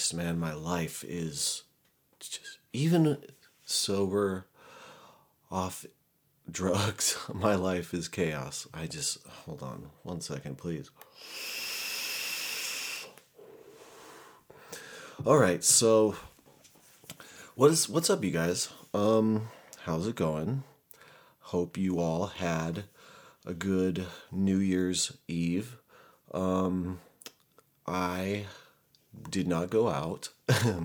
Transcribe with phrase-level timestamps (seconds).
[0.00, 0.38] Christ, man.
[0.38, 1.64] My life is
[2.20, 3.18] just, even
[3.66, 4.46] sober,
[5.50, 5.84] off
[6.50, 8.66] drugs, my life is chaos.
[8.72, 10.90] I just, hold on one second, please.
[15.26, 16.16] All right, so
[17.54, 18.70] what is what's up you guys?
[18.94, 19.48] Um
[19.82, 20.62] how's it going?
[21.40, 22.84] Hope you all had
[23.44, 25.76] a good New Year's Eve.
[26.32, 27.00] Um,
[27.86, 28.46] I
[29.30, 30.30] did not go out.
[30.48, 30.84] I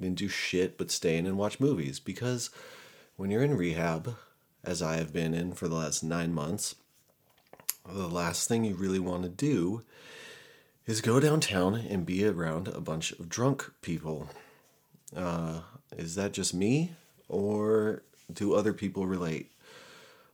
[0.00, 2.50] didn't do shit but stay in and watch movies because
[3.16, 4.16] when you're in rehab,
[4.64, 6.74] as I have been in for the last nine months,
[7.86, 9.82] the last thing you really want to do
[10.86, 14.28] is go downtown and be around a bunch of drunk people.
[15.14, 15.60] Uh,
[15.96, 16.92] is that just me
[17.28, 18.02] or
[18.32, 19.50] do other people relate?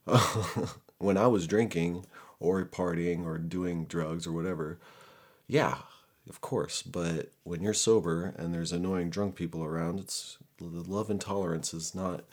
[0.98, 2.06] when I was drinking
[2.38, 4.78] or partying or doing drugs or whatever,
[5.46, 5.78] yeah,
[6.30, 6.82] of course.
[6.82, 11.74] But when you're sober and there's annoying drunk people around, it's the love and tolerance
[11.74, 12.24] is not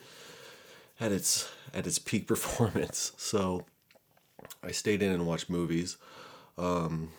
[1.00, 3.12] at its at its peak performance.
[3.18, 3.66] So
[4.63, 5.97] I stayed in and watched movies.
[6.58, 7.09] Um,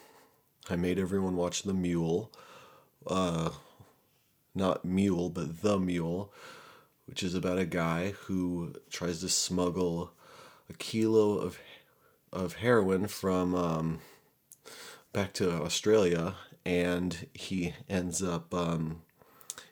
[0.70, 2.30] I made everyone watch The Mule.
[3.06, 3.50] Uh,
[4.54, 6.32] not Mule, but The Mule,
[7.06, 10.12] which is about a guy who tries to smuggle
[10.70, 11.58] a kilo of
[12.32, 14.00] of heroin from um,
[15.12, 16.34] back to Australia,
[16.68, 19.00] and he ends up um,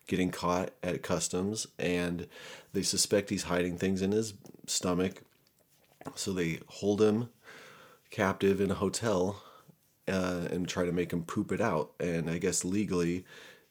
[0.07, 2.27] getting caught at customs, and
[2.73, 4.33] they suspect he's hiding things in his
[4.67, 5.21] stomach,
[6.15, 7.29] so they hold him
[8.11, 9.43] captive in a hotel
[10.09, 11.93] uh, and try to make him poop it out.
[12.01, 13.27] And I guess legally,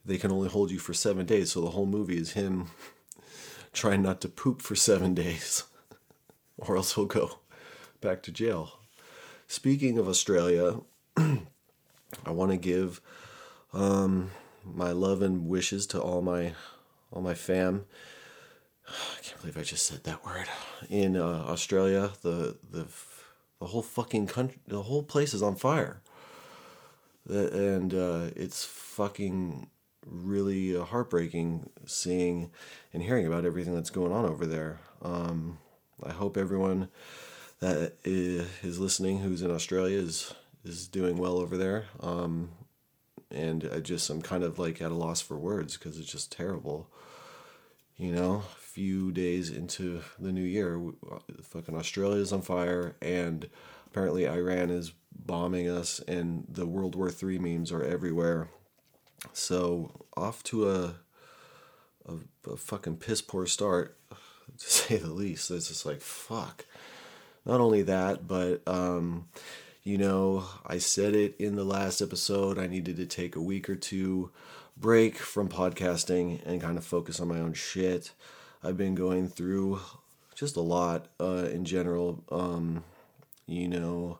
[0.05, 1.53] they can only hold you for seven days.
[1.53, 2.67] So the whole movie is him
[3.73, 5.63] trying not to poop for seven days,
[6.59, 7.39] or else he'll go
[8.01, 8.77] back to jail.
[9.47, 10.81] Speaking of Australia,
[12.25, 13.01] I want to give
[13.73, 14.31] um,
[14.63, 16.53] my love and wishes to all my
[17.11, 17.85] all my fam.
[18.87, 20.47] I can't believe I just said that word.
[20.89, 22.87] In uh, Australia, the the
[23.59, 26.01] the whole fucking country, the whole place is on fire.
[27.27, 29.67] And uh, it's fucking
[30.05, 32.51] really uh, heartbreaking seeing
[32.93, 34.79] and hearing about everything that's going on over there.
[35.01, 35.57] Um,
[36.03, 36.89] I hope everyone
[37.59, 40.33] that is listening who's in Australia is
[40.65, 41.85] is doing well over there.
[42.01, 42.49] Um,
[43.31, 46.31] and I just I'm kind of like at a loss for words because it's just
[46.31, 46.89] terrible.
[47.97, 50.81] You know, a few days into the new year,
[51.43, 53.49] fucking Australia's on fire, and
[53.87, 58.49] apparently Iran is bombing us, and the World War Three memes are everywhere.
[59.31, 60.95] So off to a
[62.07, 65.51] a, a fucking piss poor start, to say the least.
[65.51, 66.65] It's just like fuck.
[67.45, 69.27] Not only that, but um,
[69.85, 72.57] you know, I said it in the last episode.
[72.57, 74.31] I needed to take a week or two
[74.75, 78.11] break from podcasting and kind of focus on my own shit.
[78.63, 79.79] I've been going through
[80.33, 82.23] just a lot uh, in general.
[82.31, 82.83] Um,
[83.45, 84.17] you know,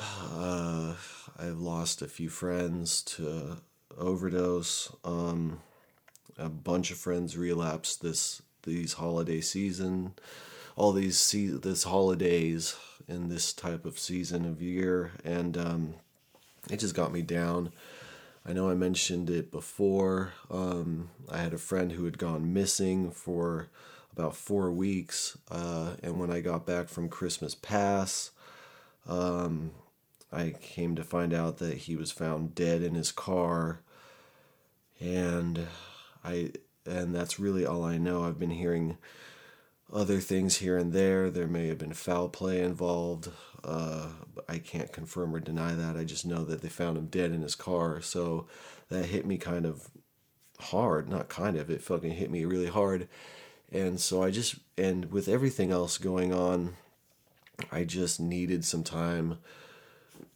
[0.00, 0.94] uh,
[1.36, 3.56] I've lost a few friends to
[3.98, 4.94] overdose.
[5.04, 5.62] Um,
[6.38, 10.14] a bunch of friends relapsed this these holiday season,
[10.76, 12.76] all these se- this holidays
[13.08, 15.94] in this type of season of year, and um,
[16.70, 17.72] it just got me down.
[18.46, 20.32] I know I mentioned it before.
[20.50, 23.68] Um, I had a friend who had gone missing for
[24.12, 28.30] about four weeks, uh, and when I got back from Christmas Pass,
[29.08, 29.72] um,
[30.32, 33.80] I came to find out that he was found dead in his car,
[35.00, 35.66] and
[36.24, 36.52] I
[36.86, 38.24] and that's really all I know.
[38.24, 38.98] I've been hearing
[39.94, 41.30] other things here and there.
[41.30, 43.30] There may have been foul play involved.
[43.62, 44.08] Uh,
[44.48, 45.96] I can't confirm or deny that.
[45.96, 48.00] I just know that they found him dead in his car.
[48.00, 48.46] So
[48.88, 49.88] that hit me kind of
[50.58, 51.08] hard.
[51.08, 53.08] Not kind of, it fucking hit me really hard.
[53.72, 56.74] And so I just, and with everything else going on,
[57.70, 59.38] I just needed some time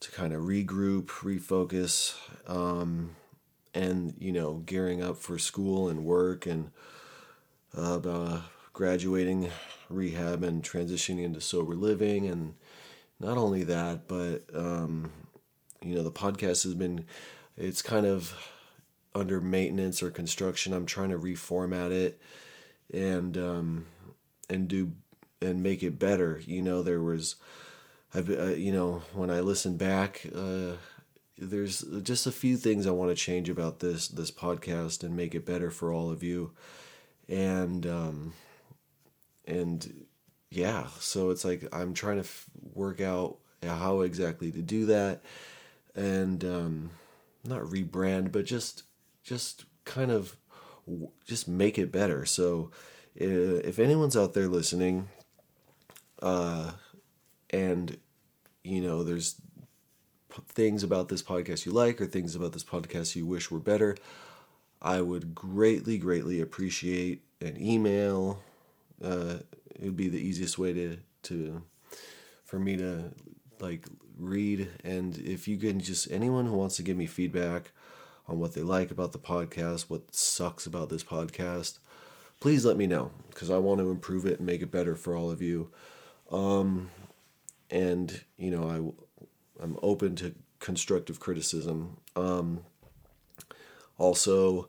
[0.00, 2.14] to kind of regroup, refocus,
[2.46, 3.16] um,
[3.74, 6.70] and, you know, gearing up for school and work and
[7.76, 8.40] uh, uh,
[8.78, 9.50] graduating
[9.90, 12.28] rehab and transitioning into sober living.
[12.28, 12.54] And
[13.18, 15.10] not only that, but, um,
[15.82, 17.04] you know, the podcast has been,
[17.56, 18.32] it's kind of
[19.16, 20.72] under maintenance or construction.
[20.72, 22.22] I'm trying to reformat it
[22.94, 23.86] and, um,
[24.48, 24.92] and do,
[25.42, 26.40] and make it better.
[26.46, 27.34] You know, there was,
[28.14, 30.74] I've, uh, you know, when I listen back, uh,
[31.36, 35.34] there's just a few things I want to change about this this podcast and make
[35.34, 36.50] it better for all of you,
[37.28, 38.32] and um,
[39.48, 40.06] and
[40.50, 45.22] yeah, so it's like I'm trying to f- work out how exactly to do that,
[45.96, 46.90] and um,
[47.44, 48.84] not rebrand, but just
[49.24, 50.36] just kind of
[51.26, 52.24] just make it better.
[52.24, 52.70] So
[53.14, 55.08] if anyone's out there listening,
[56.22, 56.72] uh,
[57.50, 57.98] and
[58.62, 59.40] you know, there's
[60.48, 63.96] things about this podcast you like or things about this podcast you wish were better,
[64.80, 68.40] I would greatly, greatly appreciate an email.
[69.02, 69.38] Uh,
[69.74, 71.62] it would be the easiest way to to
[72.44, 73.12] for me to
[73.60, 73.86] like
[74.18, 74.68] read.
[74.84, 77.70] And if you can just anyone who wants to give me feedback
[78.26, 81.78] on what they like about the podcast, what sucks about this podcast,
[82.40, 85.16] please let me know because I want to improve it and make it better for
[85.16, 85.70] all of you.
[86.30, 86.90] Um,
[87.70, 91.98] and you know I I'm open to constructive criticism.
[92.16, 92.60] Um,
[93.96, 94.68] also,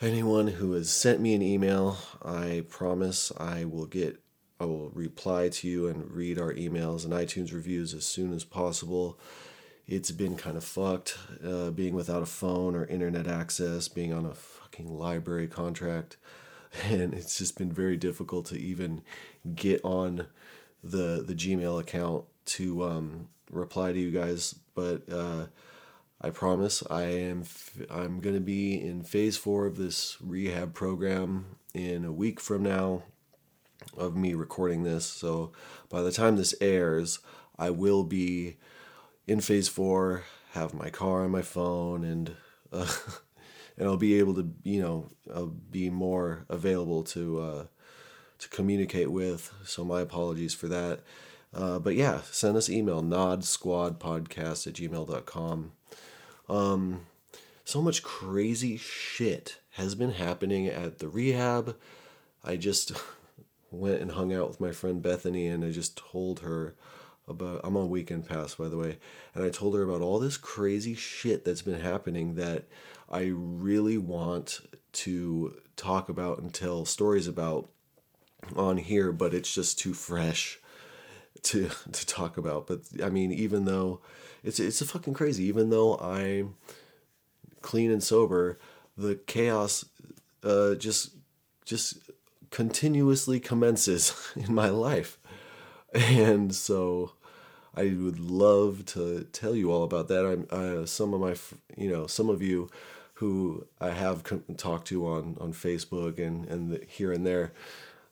[0.00, 4.20] anyone who has sent me an email, I promise I will get
[4.58, 8.44] I will reply to you and read our emails and iTunes reviews as soon as
[8.44, 9.18] possible.
[9.86, 14.26] It's been kind of fucked uh, being without a phone or internet access, being on
[14.26, 16.18] a fucking library contract,
[16.84, 19.02] and it's just been very difficult to even
[19.54, 20.26] get on
[20.84, 25.46] the the Gmail account to um, reply to you guys, but uh,
[26.20, 27.44] I promise I am
[27.90, 33.04] I'm gonna be in phase four of this rehab program in a week from now
[33.96, 35.06] of me recording this.
[35.06, 35.52] So
[35.88, 37.20] by the time this airs,
[37.58, 38.56] I will be
[39.26, 42.36] in phase four, have my car and my phone, and
[42.70, 42.92] uh,
[43.78, 47.64] and I'll be able to you know I'll be more available to uh,
[48.40, 49.52] to communicate with.
[49.64, 51.00] So my apologies for that.
[51.52, 55.72] Uh, but yeah, send us email, nodsquadpodcast at gmail.com.
[56.50, 57.06] Um,
[57.64, 61.76] so much crazy shit has been happening at the rehab.
[62.42, 62.92] I just
[63.70, 66.74] went and hung out with my friend Bethany and I just told her
[67.28, 68.98] about I'm on weekend pass by the way
[69.32, 72.64] and I told her about all this crazy shit that's been happening that
[73.08, 74.60] I really want
[74.92, 77.68] to talk about and tell stories about
[78.56, 80.58] on here but it's just too fresh
[81.42, 82.66] to to talk about.
[82.66, 84.00] But I mean, even though
[84.42, 85.44] it's it's a fucking crazy.
[85.44, 86.56] Even though I'm
[87.62, 88.58] clean and sober,
[88.96, 89.84] the chaos
[90.42, 91.10] uh, just
[91.64, 91.98] just
[92.50, 95.18] continuously commences in my life,
[95.94, 97.12] and so
[97.74, 100.26] I would love to tell you all about that.
[100.26, 101.34] I'm uh, some of my
[101.76, 102.68] you know some of you
[103.14, 104.24] who I have
[104.56, 107.52] talked to on on Facebook and and the, here and there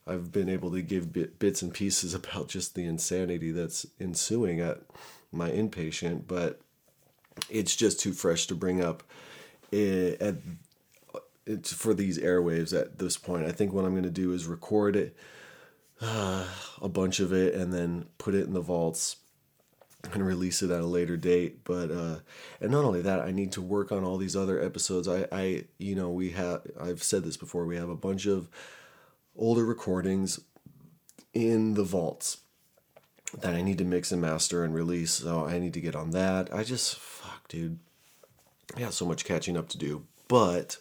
[0.08, 4.60] I've been able to give bit, bits and pieces about just the insanity that's ensuing
[4.60, 4.80] at
[5.32, 6.60] my inpatient, but
[7.50, 9.02] it's just too fresh to bring up
[9.70, 10.36] it, at
[11.46, 13.46] it's for these airwaves at this point.
[13.46, 15.16] I think what I'm going to do is record it,
[16.00, 16.46] uh,
[16.80, 19.16] a bunch of it, and then put it in the vaults
[20.12, 21.64] and release it at a later date.
[21.64, 22.18] But uh,
[22.60, 25.08] and not only that, I need to work on all these other episodes.
[25.08, 27.64] I, I you know we have I've said this before.
[27.64, 28.48] We have a bunch of
[29.34, 30.40] older recordings
[31.32, 32.38] in the vaults
[33.40, 35.12] that I need to mix and master and release.
[35.12, 36.52] So I need to get on that.
[36.52, 37.78] I just, fuck, dude.
[38.76, 40.06] I got so much catching up to do.
[40.28, 40.78] But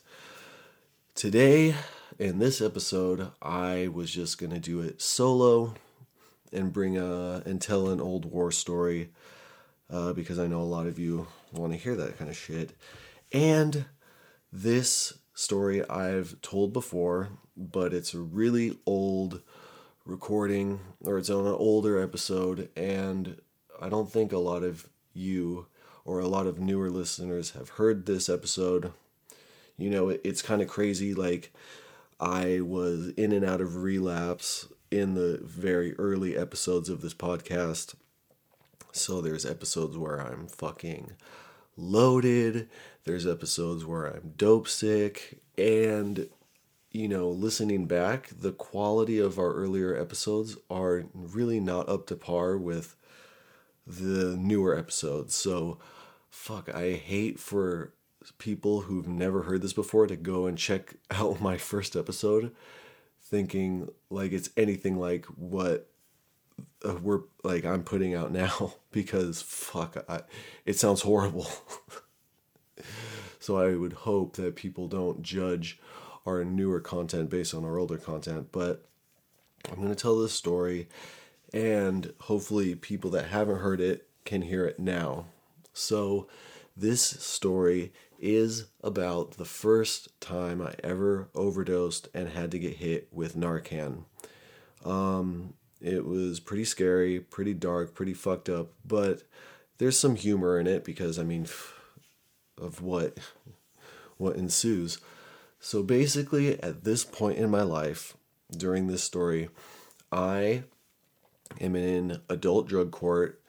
[1.16, 1.76] today,
[2.20, 5.76] in this episode, I was just going to do it solo
[6.52, 9.10] and bring a, and tell an old war story
[9.90, 12.74] uh, because I know a lot of you want to hear that kind of shit.
[13.32, 13.86] And
[14.52, 19.42] this story I've told before but it's a really old
[20.08, 23.40] recording or it's on an older episode and
[23.82, 25.68] I don't think a lot of you
[26.06, 28.94] or a lot of newer listeners have heard this episode,
[29.78, 31.14] you know, it, it's kind of crazy.
[31.14, 31.54] Like,
[32.20, 37.94] I was in and out of relapse in the very early episodes of this podcast.
[38.94, 41.12] So there's episodes where I'm fucking
[41.76, 42.70] loaded,
[43.04, 46.30] there's episodes where I'm dope sick, and
[46.92, 52.16] you know, listening back, the quality of our earlier episodes are really not up to
[52.16, 52.96] par with
[53.86, 55.36] the newer episodes.
[55.36, 55.80] So,
[56.30, 57.94] fuck, I hate for
[58.38, 62.54] people who've never heard this before to go and check out my first episode
[63.22, 65.90] thinking like it's anything like what
[66.88, 70.22] uh, we're like I'm putting out now because fuck I,
[70.66, 71.48] it sounds horrible.
[73.40, 75.80] so I would hope that people don't judge
[76.28, 78.84] our newer content based on our older content, but
[79.72, 80.90] I'm going to tell this story
[81.54, 85.28] and hopefully people that haven't heard it can hear it now.
[85.74, 86.28] So
[86.76, 93.08] this story is about the first time I ever overdosed and had to get hit
[93.12, 94.04] with Narcan.
[94.84, 99.24] Um, it was pretty scary, pretty dark, pretty fucked up, but
[99.78, 101.48] there's some humor in it because I mean,
[102.60, 103.18] of what
[104.18, 105.00] what ensues.
[105.68, 108.16] So basically, at this point in my life,
[108.56, 109.50] during this story,
[110.14, 110.64] I
[111.60, 113.42] am in adult drug court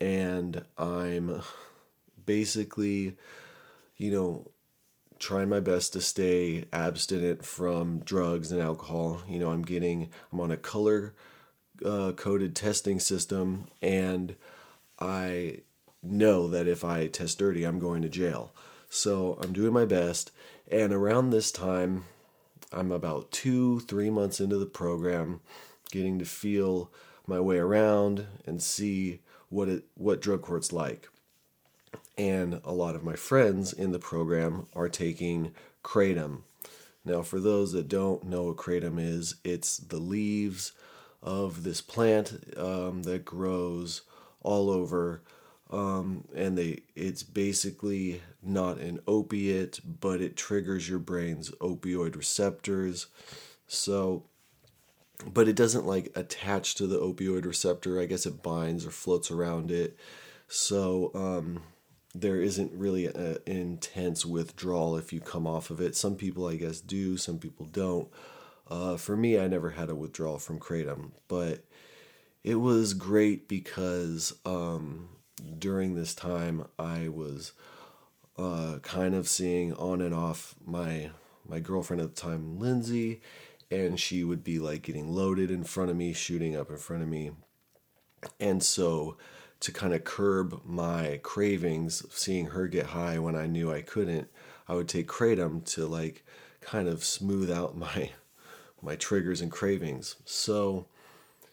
[0.00, 1.42] and I'm
[2.26, 3.16] basically,
[3.96, 4.50] you know,
[5.20, 9.22] trying my best to stay abstinent from drugs and alcohol.
[9.28, 11.14] You know, I'm getting, I'm on a color
[11.86, 14.34] uh, coded testing system and
[14.98, 15.58] I
[16.02, 18.52] know that if I test dirty, I'm going to jail.
[18.88, 20.32] So I'm doing my best
[20.70, 22.04] and around this time,
[22.72, 25.40] I'm about two, three months into the program,
[25.90, 26.90] getting to feel
[27.26, 31.08] my way around and see what it what drug court's like.
[32.16, 36.42] And a lot of my friends in the program are taking kratom.
[37.04, 40.72] Now, for those that don't know what kratom is, it's the leaves
[41.22, 44.02] of this plant um, that grows
[44.42, 45.22] all over
[45.70, 53.06] um, and they it's basically not an opiate, but it triggers your brain's opioid receptors.
[53.66, 54.24] So,
[55.26, 58.00] but it doesn't like attach to the opioid receptor.
[58.00, 59.96] I guess it binds or floats around it.
[60.48, 61.62] So um,
[62.14, 65.94] there isn't really an intense withdrawal if you come off of it.
[65.94, 67.16] Some people, I guess, do.
[67.16, 68.08] Some people don't.
[68.68, 71.64] Uh, for me, I never had a withdrawal from kratom, but
[72.42, 75.08] it was great because um,
[75.58, 77.52] during this time, I was
[78.40, 81.10] uh, kind of seeing on and off my
[81.46, 83.20] my girlfriend at the time, Lindsay,
[83.70, 87.02] and she would be like getting loaded in front of me, shooting up in front
[87.02, 87.32] of me,
[88.38, 89.16] and so
[89.60, 94.28] to kind of curb my cravings, seeing her get high when I knew I couldn't,
[94.66, 96.24] I would take kratom to like
[96.60, 98.10] kind of smooth out my
[98.82, 100.16] my triggers and cravings.
[100.24, 100.86] So,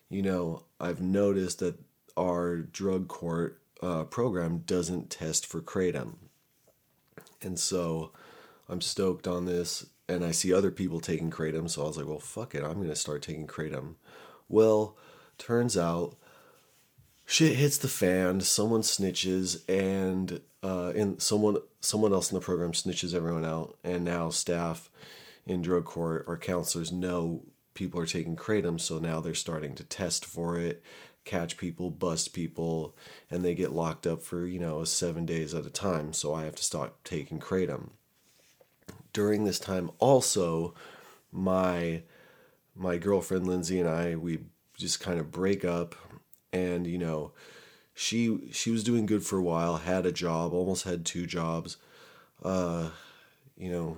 [0.10, 1.78] you know, I've noticed that
[2.16, 6.16] our drug court uh, program doesn't test for kratom.
[7.42, 8.12] And so
[8.70, 9.86] I'm stoked on this.
[10.10, 11.70] And I see other people taking kratom.
[11.70, 12.64] So I was like, well, fuck it.
[12.64, 13.96] I'm going to start taking kratom.
[14.48, 14.96] Well,
[15.38, 16.16] turns out
[17.28, 18.42] shit hits the fan.
[18.42, 23.78] Someone snitches, and uh, and someone someone else in the program snitches everyone out.
[23.84, 24.90] And now staff
[25.46, 27.44] in drug court or counselors know
[27.76, 30.82] people are taking kratom, so now they're starting to test for it
[31.28, 32.96] catch people, bust people,
[33.30, 36.14] and they get locked up for, you know, seven days at a time.
[36.14, 37.90] So I have to stop taking Kratom.
[39.14, 40.74] During this time, also,
[41.32, 42.02] my
[42.76, 44.40] my girlfriend Lindsay and I, we
[44.78, 45.96] just kind of break up
[46.54, 47.32] and you know
[47.94, 51.78] she she was doing good for a while had a job almost had two jobs
[52.44, 52.90] uh
[53.58, 53.98] you know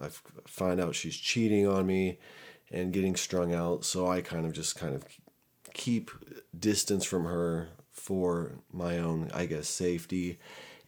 [0.00, 0.08] i
[0.46, 2.18] find out she's cheating on me
[2.70, 5.04] and getting strung out so i kind of just kind of
[5.78, 6.10] keep
[6.58, 10.38] distance from her for my own, I guess, safety.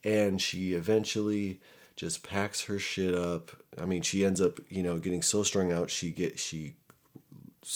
[0.05, 1.61] And she eventually
[1.97, 3.53] just packs her shit up.
[3.81, 5.91] I mean, she ends up, you know, getting so strung out.
[5.91, 6.75] She get she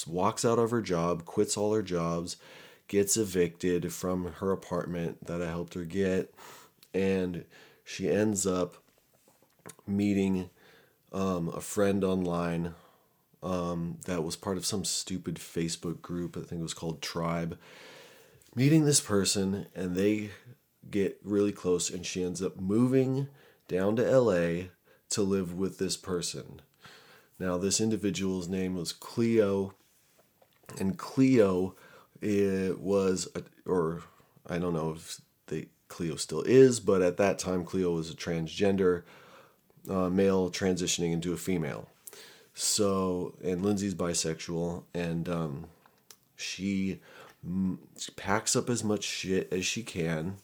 [0.07, 2.37] walks out of her job, quits all her jobs,
[2.89, 6.35] gets evicted from her apartment that I helped her get,
[6.93, 7.45] and
[7.85, 8.77] she ends up
[9.87, 10.51] meeting
[11.13, 12.75] um, a friend online
[13.45, 16.37] um, that was part of some stupid Facebook group.
[16.37, 17.59] I think it was called Tribe.
[18.57, 20.31] Meeting this person, and they
[20.91, 23.29] get really close, and she ends up moving
[23.69, 24.69] down to LA
[25.11, 26.63] to live with this person.
[27.39, 29.75] Now, this individual's name was Cleo,
[30.79, 31.75] and Cleo
[32.21, 34.03] it was, a, or
[34.47, 38.15] I don't know if they Cleo still is, but at that time, Cleo was a
[38.15, 39.03] transgender
[39.91, 41.89] uh, male transitioning into a female.
[42.55, 45.67] So, and Lindsay's bisexual, and um,
[46.37, 47.01] she
[48.17, 50.37] packs up as much shit as she can,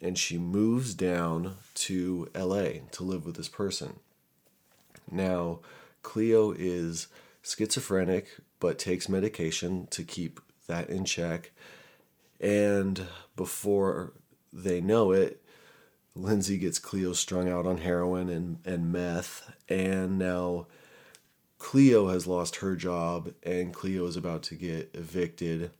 [0.00, 3.98] and she moves down to LA to live with this person.
[5.10, 5.58] Now,
[6.02, 7.08] Cleo is
[7.42, 8.28] schizophrenic,
[8.60, 11.50] but takes medication to keep that in check.
[12.40, 14.12] And before
[14.52, 15.42] they know it,
[16.14, 19.52] Lindsay gets Cleo strung out on heroin and, and meth.
[19.68, 20.66] And now
[21.58, 25.70] Cleo has lost her job and Cleo is about to get evicted.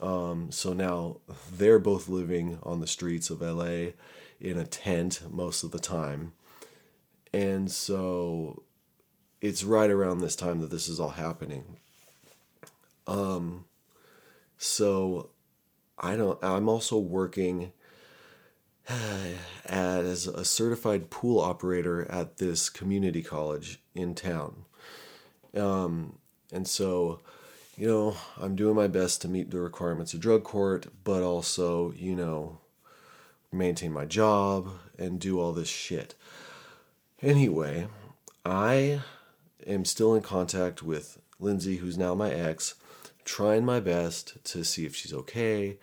[0.00, 1.18] Um, so now
[1.50, 3.92] they're both living on the streets of LA
[4.40, 6.32] in a tent most of the time.
[7.32, 8.62] And so
[9.40, 11.78] it's right around this time that this is all happening.
[13.06, 13.64] Um,
[14.58, 15.30] so
[15.98, 17.72] I don't, I'm also working
[19.66, 24.64] as a certified pool operator at this community college in town.
[25.56, 26.18] Um,
[26.52, 27.20] and so,
[27.76, 31.92] you know, I'm doing my best to meet the requirements of drug court, but also,
[31.92, 32.58] you know,
[33.52, 36.14] maintain my job and do all this shit.
[37.22, 37.88] Anyway,
[38.44, 39.00] I
[39.66, 42.74] am still in contact with Lindsay, who's now my ex,
[43.24, 45.78] trying my best to see if she's okay,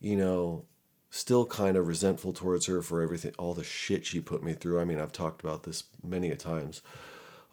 [0.00, 0.64] you know,
[1.10, 4.80] still kind of resentful towards her for everything, all the shit she put me through.
[4.80, 6.82] I mean, I've talked about this many a times.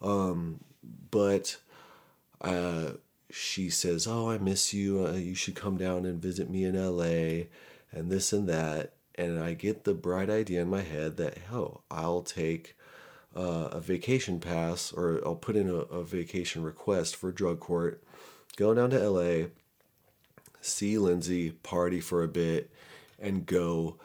[0.02, 0.60] Um,
[1.10, 1.56] but
[2.40, 2.92] uh,
[3.30, 5.06] she says, "Oh, I miss you.
[5.06, 7.46] Uh, you should come down and visit me in LA,
[7.92, 11.80] and this and that." And I get the bright idea in my head that, oh,
[11.90, 12.76] I'll take
[13.34, 18.02] uh, a vacation pass or I'll put in a, a vacation request for drug court,
[18.56, 19.46] go down to LA,
[20.60, 22.70] see Lindsay, party for a bit,
[23.18, 23.96] and go,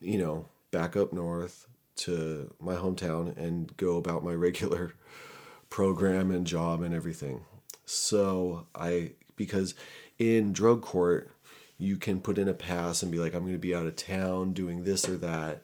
[0.00, 4.94] you know, back up north to my hometown and go about my regular
[5.70, 7.42] program and job and everything.
[7.86, 9.74] So I, because
[10.18, 11.30] in drug court,
[11.78, 13.96] you can put in a pass and be like, I'm going to be out of
[13.96, 15.62] town doing this or that.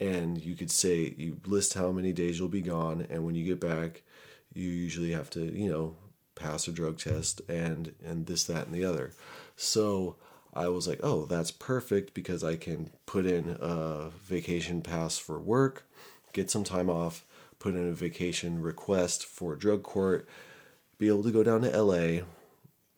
[0.00, 3.06] And you could say, you list how many days you'll be gone.
[3.08, 4.02] And when you get back,
[4.52, 5.94] you usually have to, you know,
[6.34, 9.12] pass a drug test and, and this, that, and the other.
[9.56, 10.16] So
[10.52, 15.38] I was like, oh, that's perfect because I can put in a vacation pass for
[15.38, 15.84] work,
[16.32, 17.24] get some time off,
[17.58, 20.28] put in a vacation request for drug court,
[20.98, 22.22] be able to go down to LA,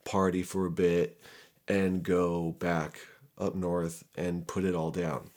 [0.05, 1.21] party for a bit,
[1.69, 3.01] and go back
[3.39, 5.31] up north and put it all down.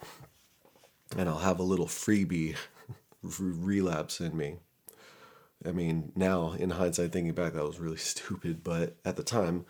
[1.17, 2.55] And I'll have a little freebie
[3.21, 4.57] relapse in me.
[5.65, 9.65] I mean, now in hindsight, thinking back, that was really stupid, but at the time,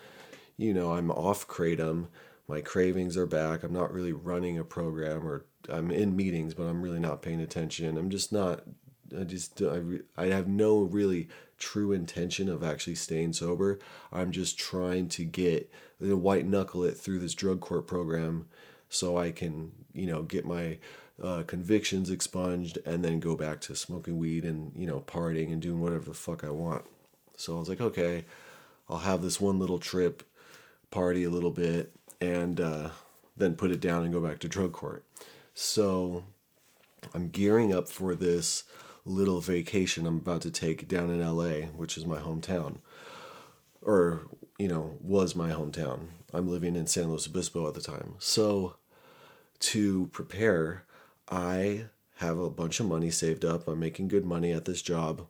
[0.57, 2.07] you know, I'm off Kratom
[2.49, 3.63] my cravings are back.
[3.63, 7.39] I'm not really running a program or I'm in meetings, but I'm really not paying
[7.39, 7.95] attention.
[7.95, 8.63] I'm just not.
[9.17, 9.81] I just I,
[10.17, 13.79] I have no really true intention of actually staying sober.
[14.11, 18.47] I'm just trying to get the white knuckle it through this drug court program,
[18.89, 20.77] so I can you know get my
[21.21, 25.61] uh, convictions expunged and then go back to smoking weed and you know partying and
[25.61, 26.85] doing whatever the fuck I want.
[27.37, 28.25] So I was like, okay,
[28.89, 30.23] I'll have this one little trip,
[30.91, 32.89] party a little bit, and uh,
[33.37, 35.03] then put it down and go back to drug court.
[35.53, 36.23] So
[37.13, 38.63] I'm gearing up for this
[39.09, 42.77] little vacation I'm about to take down in LA, which is my hometown.
[43.81, 46.07] Or, you know, was my hometown.
[46.33, 48.15] I'm living in San Luis Obispo at the time.
[48.19, 48.75] So
[49.59, 50.83] to prepare,
[51.29, 51.85] I
[52.17, 53.67] have a bunch of money saved up.
[53.67, 55.25] I'm making good money at this job.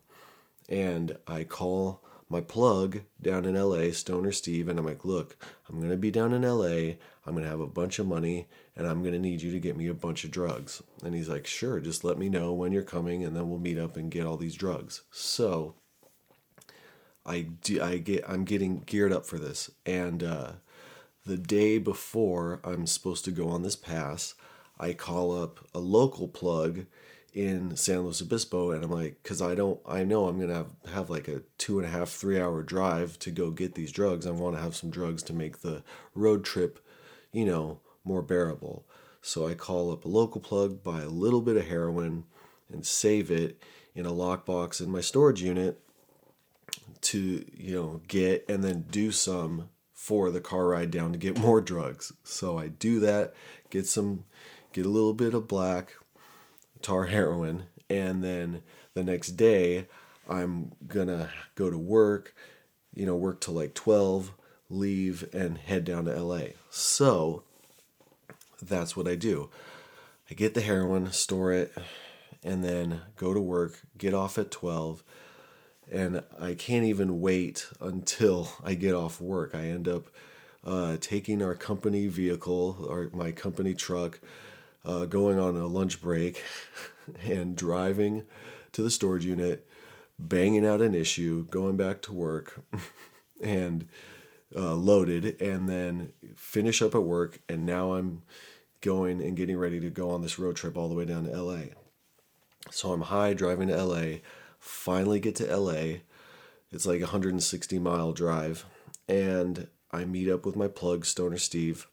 [0.68, 5.36] And I call my plug down in LA, Stoner Steve, and I'm like, look,
[5.68, 6.94] I'm going to be down in LA.
[7.26, 8.46] I'm going to have a bunch of money
[8.80, 10.82] and I'm going to need you to get me a bunch of drugs.
[11.04, 13.78] And he's like, sure, just let me know when you're coming and then we'll meet
[13.78, 15.02] up and get all these drugs.
[15.10, 15.74] So
[17.26, 19.70] I, do, I get, I'm getting geared up for this.
[19.84, 20.52] And uh,
[21.26, 24.32] the day before I'm supposed to go on this pass,
[24.78, 26.86] I call up a local plug
[27.34, 30.70] in San Luis Obispo, and I'm like, because I don't, I know I'm gonna have,
[30.90, 34.26] have like a two and a half, three hour drive to go get these drugs.
[34.26, 35.82] I want to have some drugs to make the
[36.14, 36.80] road trip,
[37.30, 38.86] you know, more bearable.
[39.22, 42.24] So I call up a local plug, buy a little bit of heroin,
[42.72, 43.62] and save it
[43.94, 45.80] in a lockbox in my storage unit
[47.02, 51.38] to, you know, get and then do some for the car ride down to get
[51.40, 52.12] more drugs.
[52.24, 53.34] So I do that,
[53.68, 54.24] get some,
[54.72, 55.94] get a little bit of black,
[56.80, 58.62] tar heroin and then
[58.94, 59.88] the next day
[60.28, 62.34] I'm gonna go to work,
[62.94, 64.32] you know, work till like 12,
[64.70, 66.52] leave and head down to LA.
[66.70, 67.42] So
[68.62, 69.50] that's what I do.
[70.30, 71.72] I get the heroin, store it,
[72.44, 75.02] and then go to work, get off at 12,
[75.90, 79.54] and I can't even wait until I get off work.
[79.54, 80.06] I end up
[80.64, 84.20] uh, taking our company vehicle, or my company truck,
[84.84, 86.42] uh, going on a lunch break,
[87.24, 88.24] and driving
[88.72, 89.66] to the storage unit,
[90.18, 92.60] banging out an issue, going back to work,
[93.42, 93.88] and
[94.54, 97.40] uh, loaded, and then finish up at work.
[97.48, 98.22] And now I'm
[98.80, 101.42] going and getting ready to go on this road trip all the way down to
[101.42, 101.64] LA.
[102.70, 104.18] So I'm high driving to LA,
[104.58, 105.98] finally get to LA.
[106.72, 108.64] It's like a 160 mile drive.
[109.08, 111.88] And I meet up with my plug, Stoner Steve.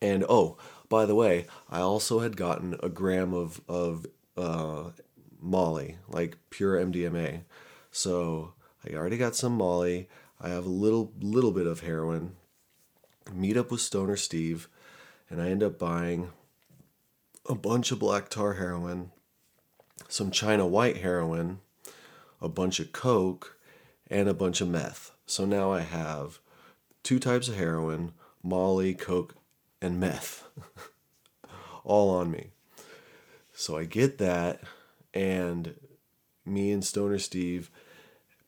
[0.00, 0.56] And oh,
[0.88, 4.06] by the way, I also had gotten a gram of, of
[4.36, 4.90] uh,
[5.40, 7.42] Molly, like pure MDMA.
[7.90, 8.54] So
[8.86, 10.08] I already got some Molly.
[10.40, 12.36] I have a little little bit of heroin.
[13.32, 14.68] Meet up with Stoner Steve,
[15.30, 16.30] and I end up buying
[17.48, 19.12] a bunch of black tar heroin,
[20.08, 21.60] some China white heroin,
[22.40, 23.56] a bunch of coke,
[24.08, 25.12] and a bunch of meth.
[25.26, 26.40] So now I have
[27.02, 28.12] two types of heroin,
[28.42, 29.36] Molly, coke,
[29.80, 30.44] and meth,
[31.84, 32.48] all on me.
[33.52, 34.60] So I get that,
[35.14, 35.74] and
[36.44, 37.70] me and Stoner Steve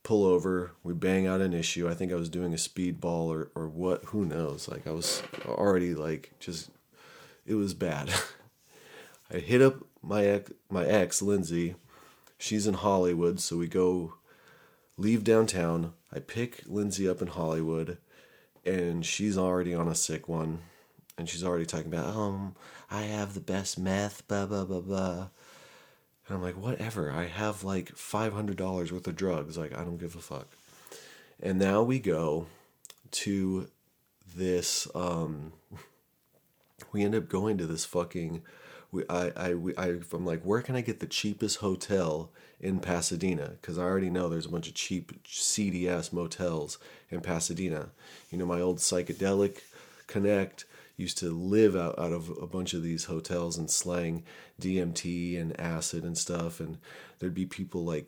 [0.02, 1.88] pull over, we bang out an issue.
[1.88, 4.68] I think I was doing a speedball or, or what, who knows.
[4.68, 6.70] Like I was already like just
[7.46, 8.12] it was bad.
[9.32, 11.76] I hit up my ex, my ex Lindsay.
[12.38, 14.14] She's in Hollywood, so we go
[14.96, 15.92] leave downtown.
[16.12, 17.98] I pick Lindsay up in Hollywood
[18.64, 20.60] and she's already on a sick one
[21.18, 22.54] and she's already talking about um
[22.90, 25.28] I have the best meth blah blah blah blah
[26.28, 27.10] and I'm like, whatever.
[27.10, 29.58] I have like $500 worth of drugs.
[29.58, 30.48] Like, I don't give a fuck.
[31.42, 32.46] And now we go
[33.12, 33.68] to
[34.36, 34.86] this.
[34.94, 35.52] Um,
[36.92, 38.42] we end up going to this fucking.
[38.92, 42.30] We, I, I, we, I, I'm like, where can I get the cheapest hotel
[42.60, 43.52] in Pasadena?
[43.60, 46.78] Because I already know there's a bunch of cheap CDS motels
[47.10, 47.88] in Pasadena.
[48.30, 49.60] You know, my old psychedelic
[50.06, 50.66] connect
[51.02, 54.24] used to live out, out of a bunch of these hotels and slang
[54.60, 56.60] DMT and acid and stuff.
[56.60, 56.78] And
[57.18, 58.06] there'd be people like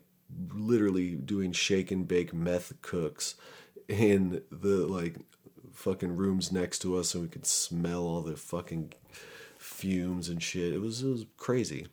[0.53, 3.35] literally doing shake and bake meth cooks
[3.89, 5.17] in the like
[5.73, 8.93] fucking rooms next to us, and we could smell all the fucking
[9.59, 10.73] fumes and shit.
[10.73, 11.89] It was it was crazy.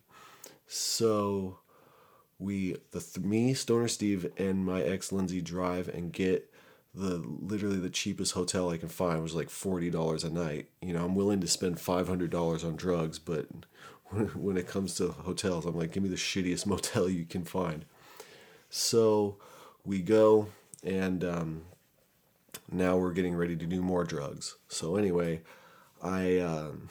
[0.66, 1.58] So
[2.38, 6.51] we the me Stoner Steve and my ex Lindsay drive and get
[6.94, 10.68] the literally the cheapest hotel I can find was like forty dollars a night.
[10.80, 13.46] You know, I'm willing to spend five hundred dollars on drugs, but
[14.34, 17.84] when, it comes to hotels, I'm like, give me the shittiest motel you can find.
[18.68, 19.36] So
[19.84, 20.48] we go,
[20.84, 21.62] and um,
[22.70, 24.56] now we're getting ready to do more drugs.
[24.68, 25.42] So anyway,
[26.02, 26.38] I.
[26.38, 26.88] Um,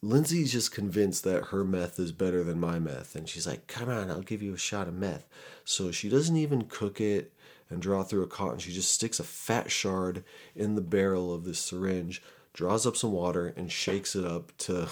[0.00, 3.14] Lindsay's just convinced that her meth is better than my meth.
[3.14, 5.28] And she's like, come on, I'll give you a shot of meth.
[5.66, 7.33] So she doesn't even cook it
[7.70, 8.58] and draw through a cotton.
[8.58, 10.24] She just sticks a fat shard
[10.54, 12.22] in the barrel of this syringe,
[12.52, 14.88] draws up some water, and shakes it up to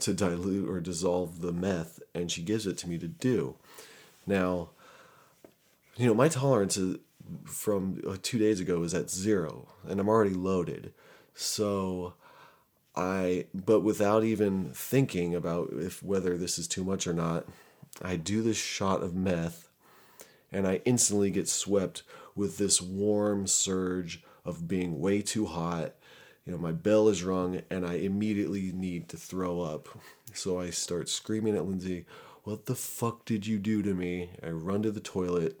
[0.00, 3.54] to dilute or dissolve the meth, and she gives it to me to do.
[4.26, 4.70] Now,
[5.96, 6.98] you know, my tolerance is,
[7.44, 10.92] from uh, two days ago is at zero, and I'm already loaded.
[11.34, 12.14] So
[12.96, 17.46] I, but without even thinking about if whether this is too much or not,
[18.02, 19.68] I do this shot of meth
[20.54, 22.04] and I instantly get swept
[22.36, 25.94] with this warm surge of being way too hot.
[26.46, 29.88] You know, my bell is rung and I immediately need to throw up.
[30.32, 32.06] So I start screaming at Lindsay,
[32.44, 34.30] What the fuck did you do to me?
[34.44, 35.60] I run to the toilet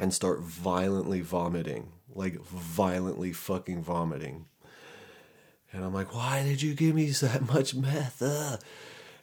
[0.00, 1.92] and start violently vomiting.
[2.12, 4.46] Like, violently fucking vomiting.
[5.72, 8.22] And I'm like, Why did you give me that much meth?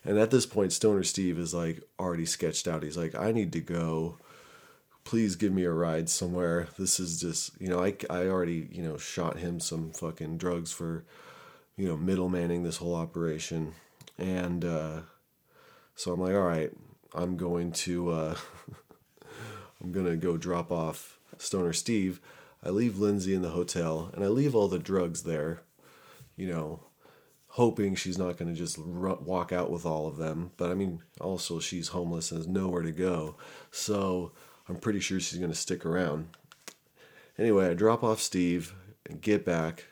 [0.06, 2.84] And at this point, Stoner Steve is like already sketched out.
[2.84, 4.20] He's like, I need to go
[5.08, 6.68] please give me a ride somewhere.
[6.78, 10.74] This is just, you know, I, I already, you know, shot him some fucking drugs
[10.74, 11.06] for,
[11.78, 13.74] you know, middlemaning this whole operation.
[14.18, 15.00] And uh,
[15.96, 16.74] so I'm like, all right,
[17.14, 18.36] I'm going to, uh,
[19.82, 22.20] I'm going to go drop off Stoner Steve.
[22.62, 25.62] I leave Lindsay in the hotel and I leave all the drugs there,
[26.36, 26.82] you know,
[27.52, 30.52] hoping she's not going to just walk out with all of them.
[30.58, 33.38] But I mean, also she's homeless and has nowhere to go.
[33.72, 34.34] So
[34.70, 36.30] I'm pretty sure she's going to stick around.
[37.38, 38.74] Anyway, I drop off Steve
[39.06, 39.86] and get back.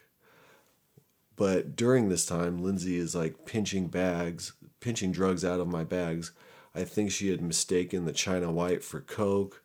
[1.36, 6.32] But during this time, Lindsay is like pinching bags, pinching drugs out of my bags.
[6.74, 9.62] I think she had mistaken the China White for Coke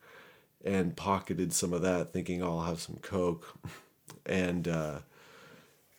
[0.65, 3.59] and pocketed some of that, thinking oh, I'll have some Coke.
[4.27, 4.99] and, uh,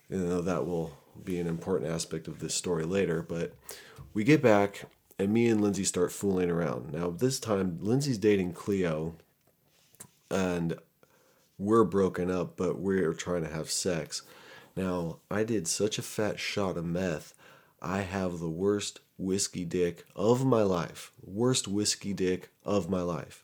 [0.10, 3.21] you know, that will be an important aspect of this story later.
[3.21, 3.54] But
[4.13, 4.86] we get back,
[5.22, 6.92] and me and Lindsay start fooling around.
[6.92, 9.16] Now, this time, Lindsay's dating Cleo,
[10.30, 10.78] and
[11.58, 14.24] we're broken up, but we're trying to have sex.
[14.76, 17.34] Now, I did such a fat shot of meth.
[17.82, 21.12] I have the worst whiskey dick of my life.
[21.24, 23.44] Worst whiskey dick of my life.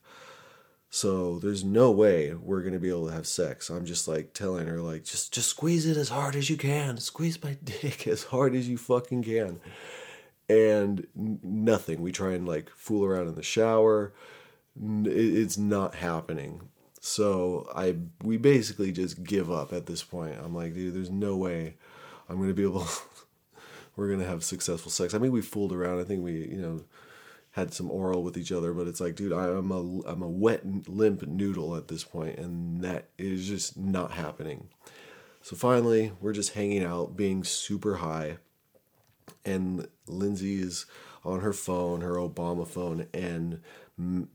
[0.89, 3.69] So there's no way we're gonna be able to have sex.
[3.69, 6.97] I'm just like telling her like just just squeeze it as hard as you can.
[6.97, 9.59] Squeeze my dick as hard as you fucking can.
[10.49, 12.01] And nothing.
[12.01, 14.13] We try and like fool around in the shower.
[14.79, 16.69] It's not happening.
[16.99, 20.37] So I we basically just give up at this point.
[20.41, 21.75] I'm like, dude, there's no way
[22.29, 22.87] I'm gonna be able
[23.95, 25.13] we're gonna have successful sex.
[25.13, 25.99] I mean we fooled around.
[25.99, 26.83] I think we, you know,
[27.51, 30.87] had some oral with each other, but it's like, dude, I'm a I'm a wet
[30.87, 34.69] limp noodle at this point, and that is just not happening.
[35.41, 38.37] So finally, we're just hanging out, being super high,
[39.47, 40.85] and Lindsay is
[41.23, 43.61] on her phone, her Obama phone, and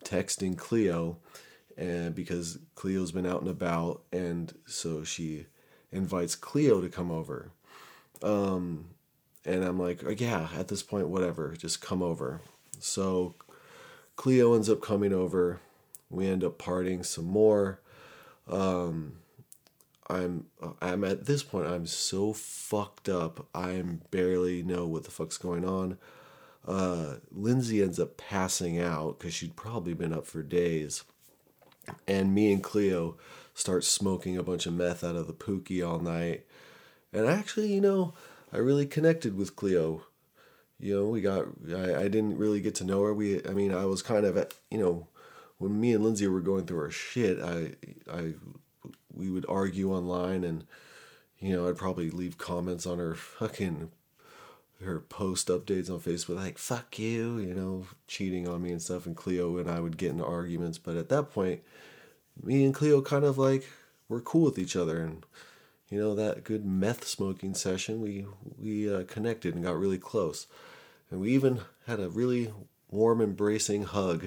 [0.04, 1.18] texting Cleo,
[1.76, 5.46] and because Cleo's been out and about, and so she
[5.90, 7.52] invites Cleo to come over.
[8.22, 8.86] Um,
[9.44, 12.40] and I'm like, oh, yeah, at this point, whatever, just come over.
[12.78, 13.34] So
[14.16, 15.60] Cleo ends up coming over.
[16.10, 17.80] We end up partying some more.
[18.48, 19.18] Um,
[20.12, 20.46] I'm
[20.80, 23.46] I'm at this point I'm so fucked up.
[23.54, 25.98] I barely know what the fuck's going on.
[26.66, 31.02] Uh, Lindsay ends up passing out because she'd probably been up for days,
[32.06, 33.16] and me and Cleo
[33.54, 36.46] start smoking a bunch of meth out of the pookie all night.
[37.12, 38.14] And actually, you know,
[38.52, 40.04] I really connected with Cleo
[40.82, 43.72] you know we got I, I didn't really get to know her we i mean
[43.72, 45.06] i was kind of at you know
[45.58, 47.72] when me and lindsay were going through our shit i
[48.12, 48.34] i
[49.14, 50.64] we would argue online and
[51.38, 53.90] you know i'd probably leave comments on her fucking
[54.84, 59.06] her post updates on facebook like fuck you you know cheating on me and stuff
[59.06, 60.78] and cleo and i would get into arguments.
[60.78, 61.62] But at that point
[62.40, 63.68] me and cleo kind of like
[64.08, 65.02] were cool with each other.
[65.02, 65.24] And
[65.88, 68.26] you know that good meth smoking session we
[68.58, 70.46] we uh, connected and got really close.
[71.10, 72.52] And we even had a really
[72.90, 74.24] warm embracing hug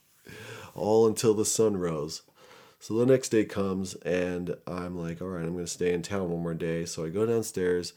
[0.74, 2.22] all until the sun rose
[2.80, 6.02] so the next day comes and i'm like all right i'm going to stay in
[6.02, 6.84] town one more day.
[6.84, 7.92] So i go downstairs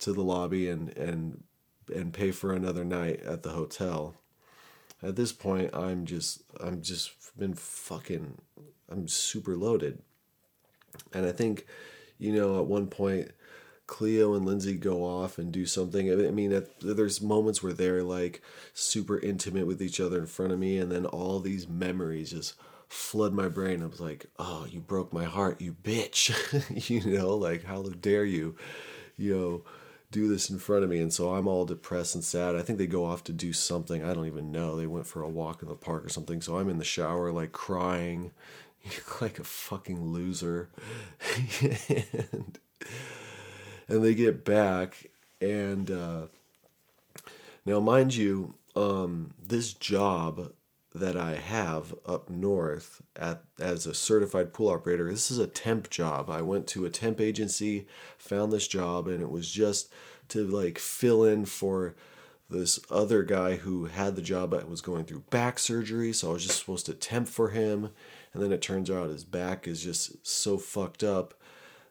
[0.00, 1.44] to the lobby and and
[1.94, 4.14] and pay for another night at the hotel.
[5.02, 8.38] At this point i'm just i'm just been fucking
[8.90, 9.98] i'm super loaded.
[11.12, 11.66] And i think
[12.18, 13.32] you know at one point
[13.88, 16.10] Cleo and Lindsay go off and do something.
[16.10, 18.40] I mean, there's moments where they're like
[18.72, 22.54] super intimate with each other in front of me, and then all these memories just
[22.92, 23.82] flood my brain.
[23.82, 26.30] I was like, "Oh, you broke my heart, you bitch!"
[26.90, 28.56] you know, like how dare you,
[29.16, 29.64] you know,
[30.10, 31.00] do this in front of me?
[31.00, 32.54] And so I'm all depressed and sad.
[32.54, 34.04] I think they go off to do something.
[34.04, 34.76] I don't even know.
[34.76, 36.42] They went for a walk in the park or something.
[36.42, 38.32] So I'm in the shower, like crying,
[39.20, 40.68] like a fucking loser,
[41.62, 42.58] and
[43.88, 45.06] and they get back
[45.40, 46.26] and uh,
[47.64, 50.52] now mind you um, this job
[50.94, 55.88] that i have up north at as a certified pool operator this is a temp
[55.90, 57.86] job i went to a temp agency
[58.18, 59.90] found this job and it was just
[60.28, 61.94] to like fill in for
[62.50, 66.32] this other guy who had the job but was going through back surgery so i
[66.34, 67.90] was just supposed to temp for him
[68.34, 71.34] and then it turns out his back is just so fucked up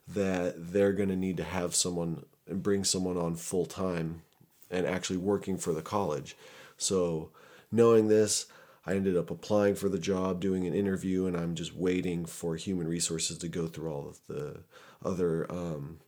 [0.08, 4.22] that they're going to need to have someone and bring someone on full time
[4.70, 6.36] and actually working for the college.
[6.78, 7.30] So,
[7.72, 8.46] knowing this,
[8.86, 12.56] I ended up applying for the job, doing an interview, and I'm just waiting for
[12.56, 14.62] human resources to go through all of the
[15.06, 16.00] other um,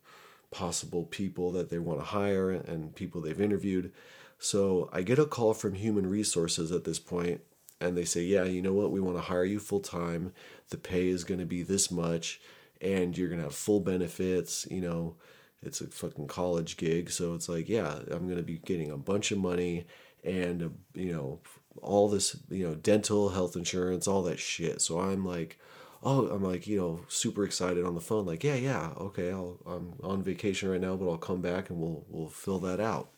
[0.52, 3.92] possible people that they want to hire and people they've interviewed.
[4.40, 7.42] So, I get a call from human resources at this point,
[7.80, 8.92] and they say, Yeah, you know what?
[8.92, 10.34] We want to hire you full time.
[10.70, 12.42] The pay is going to be this much
[12.84, 14.68] and you're gonna have full benefits.
[14.70, 15.16] You know,
[15.62, 19.32] it's a fucking college gig, so it's like, yeah, I'm gonna be getting a bunch
[19.32, 19.86] of money
[20.24, 21.40] and you know
[21.82, 24.82] all this, you know, dental, health insurance, all that shit.
[24.82, 25.60] So I'm like,
[26.02, 29.58] oh, I'm like, you know, super excited on the phone, like, yeah, yeah, okay, I'll,
[29.66, 33.10] I'm on vacation right now, but I'll come back and we'll we'll fill that out.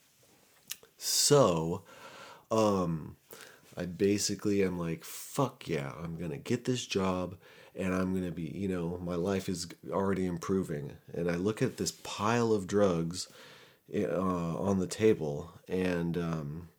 [0.98, 1.84] So,
[2.52, 3.18] um,
[3.76, 7.36] I basically am like, fuck yeah, I'm gonna get this job
[7.76, 10.94] and I'm to be, you know, my life is already improving.
[11.14, 13.28] And I look at this pile of drugs
[13.94, 16.70] uh, on the table, and um,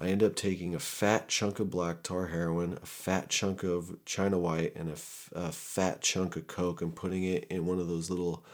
[0.00, 3.96] I end up taking a fat chunk of black tar heroin, a fat chunk of
[4.04, 7.78] China White, and a, f- a fat chunk of Coke, and putting it in one
[7.78, 8.44] of those little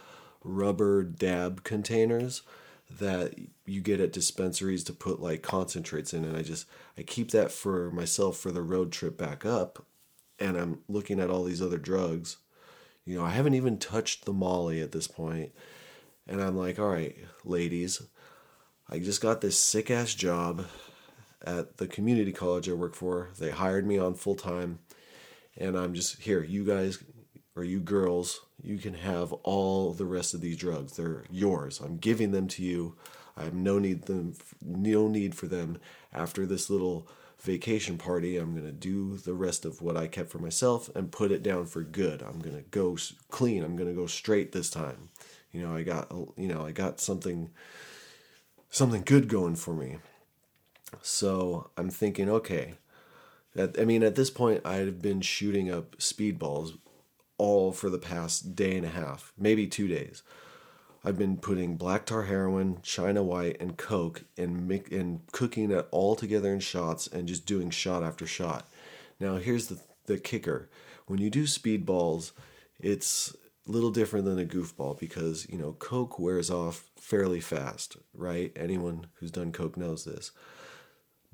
[0.42, 2.42] rubber dab containers.
[2.90, 7.32] that you get at dispensaries to put like concentrates in and I just I keep
[7.32, 9.84] that for myself for the road trip back up
[10.38, 12.36] and I'm looking at all these other drugs.
[13.04, 15.52] You know, I haven't even touched the molly at this point.
[16.28, 18.02] And I'm like, "All right, ladies,
[18.88, 20.66] I just got this sick ass job
[21.46, 23.30] at the community college I work for.
[23.38, 24.80] They hired me on full time
[25.56, 27.02] and I'm just here, you guys
[27.54, 30.96] or you girls, you can have all the rest of these drugs.
[30.96, 31.80] They're yours.
[31.80, 32.96] I'm giving them to you.
[33.36, 35.78] I have no need them no need for them
[36.12, 37.08] after this little
[37.40, 38.36] vacation party.
[38.36, 41.66] I'm to do the rest of what I kept for myself and put it down
[41.66, 42.22] for good.
[42.22, 42.96] I'm to go
[43.30, 43.62] clean.
[43.62, 45.10] I'm to go straight this time.
[45.52, 47.50] You know, I got you know, I got something
[48.68, 49.98] something good going for me.
[51.02, 52.74] So, I'm thinking, okay,
[53.56, 56.78] at, I mean, at this point, I've been shooting up speedballs
[57.38, 60.22] all for the past day and a half, maybe two days.
[61.04, 65.86] I've been putting black tar heroin, China white, and coke, and make, and cooking it
[65.92, 68.68] all together in shots, and just doing shot after shot.
[69.20, 70.68] Now, here's the the kicker:
[71.06, 72.32] when you do speedballs,
[72.80, 77.96] it's a little different than a goofball because you know coke wears off fairly fast,
[78.12, 78.50] right?
[78.56, 80.32] Anyone who's done coke knows this.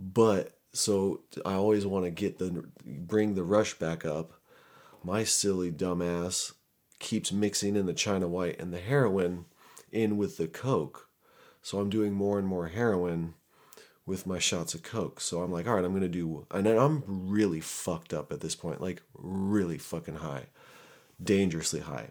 [0.02, 4.32] But so I always want to get the bring the rush back up.
[5.04, 6.52] My silly dumbass
[6.98, 9.44] keeps mixing in the China White and the heroin
[9.92, 11.08] in with the Coke.
[11.62, 13.34] So I'm doing more and more heroin
[14.04, 15.20] with my shots of Coke.
[15.20, 18.56] So I'm like, all right, I'm gonna do, and I'm really fucked up at this
[18.56, 20.46] point, like really fucking high,
[21.22, 22.08] dangerously high.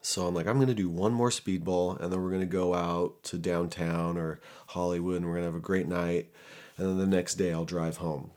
[0.00, 3.24] So I'm like, I'm gonna do one more speedball, and then we're gonna go out
[3.24, 6.30] to downtown or Hollywood, and we're gonna have a great night
[6.76, 8.30] and then the next day I'll drive home.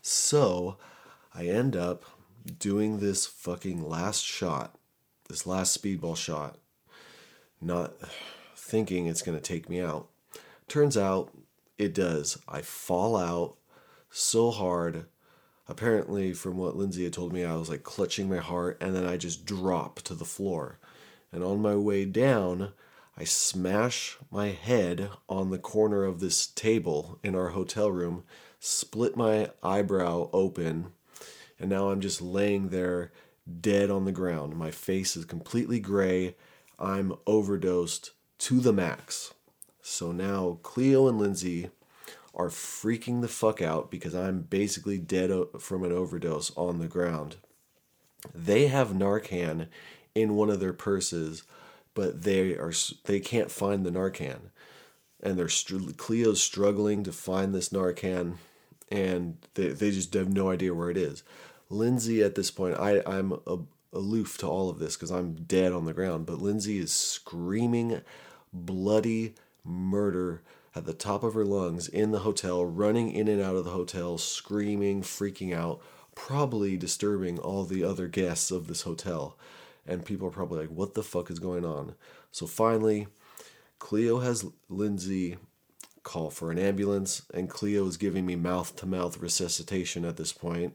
[0.00, 0.76] So
[1.34, 2.04] I end up
[2.58, 4.76] doing this fucking last shot,
[5.28, 6.58] this last speedball shot,
[7.60, 7.94] not
[8.56, 10.08] thinking it's going to take me out.
[10.68, 11.32] Turns out
[11.78, 12.38] it does.
[12.48, 13.56] I fall out
[14.10, 15.06] so hard.
[15.68, 19.06] Apparently, from what Lindsay had told me, I was like clutching my heart and then
[19.06, 20.78] I just drop to the floor.
[21.30, 22.72] And on my way down,
[23.16, 28.24] I smash my head on the corner of this table in our hotel room,
[28.58, 30.92] split my eyebrow open,
[31.60, 33.12] and now I'm just laying there
[33.60, 34.56] dead on the ground.
[34.56, 36.36] My face is completely gray.
[36.78, 39.34] I'm overdosed to the max.
[39.82, 41.70] So now Cleo and Lindsay
[42.34, 47.36] are freaking the fuck out because I'm basically dead from an overdose on the ground.
[48.34, 49.68] They have Narcan
[50.14, 51.42] in one of their purses
[51.94, 52.72] but they are
[53.04, 54.50] they can't find the Narcan,
[55.22, 55.48] and they're
[55.96, 58.36] Cleo's struggling to find this Narcan,
[58.90, 61.22] and they they just have no idea where it is.
[61.68, 63.58] Lindsay at this point, I I'm a,
[63.92, 68.00] aloof to all of this because I'm dead on the ground, but Lindsay is screaming
[68.52, 70.42] bloody murder
[70.74, 73.72] at the top of her lungs in the hotel, running in and out of the
[73.72, 75.82] hotel, screaming, freaking out,
[76.14, 79.36] probably disturbing all the other guests of this hotel
[79.86, 81.94] and people are probably like, what the fuck is going on?
[82.30, 83.08] So finally,
[83.78, 85.36] Cleo has Lindsay
[86.02, 90.32] call for an ambulance, and Cleo is giving me mouth to mouth resuscitation at this
[90.32, 90.74] point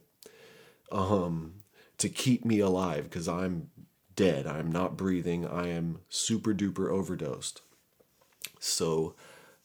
[0.91, 1.55] um,
[1.97, 3.69] to keep me alive because I'm
[4.15, 4.47] dead.
[4.47, 5.47] I'm not breathing.
[5.47, 7.61] I am super duper overdosed.
[8.59, 9.15] So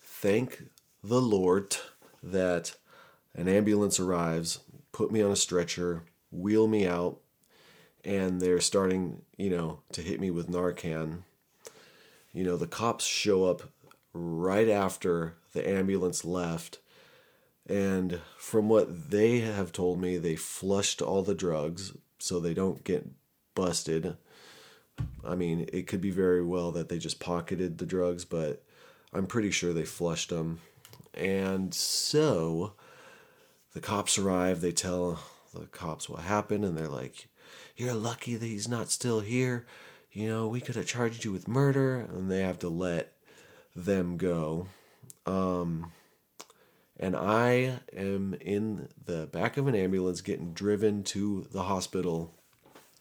[0.01, 0.65] thank
[1.03, 1.77] the Lord
[2.23, 2.77] that
[3.35, 4.61] an ambulance arrives,
[4.93, 7.19] put me on a stretcher, wheel me out,
[8.05, 11.23] and they're starting, you know, to hit me with Narcan.
[12.33, 13.63] You know, the cops show up
[14.13, 16.79] right after the ambulance left.
[17.69, 22.85] And from what they have told me, they flushed all the drugs so they don't
[22.85, 23.09] get
[23.55, 24.17] busted.
[25.25, 28.63] I mean, it could be very well that they just pocketed the drugs, but
[29.13, 30.61] I'm pretty sure they flushed them.
[31.15, 32.73] And so
[33.75, 35.21] the cops arrive, they tell
[35.55, 37.29] the cops what happened, and they're like,
[37.83, 39.67] you're lucky that he's not still here.
[40.13, 42.07] You know, we could have charged you with murder.
[42.13, 43.13] And they have to let
[43.75, 44.69] them go.
[45.27, 45.91] Um,
[46.99, 52.35] and I am in the back of an ambulance getting driven to the hospital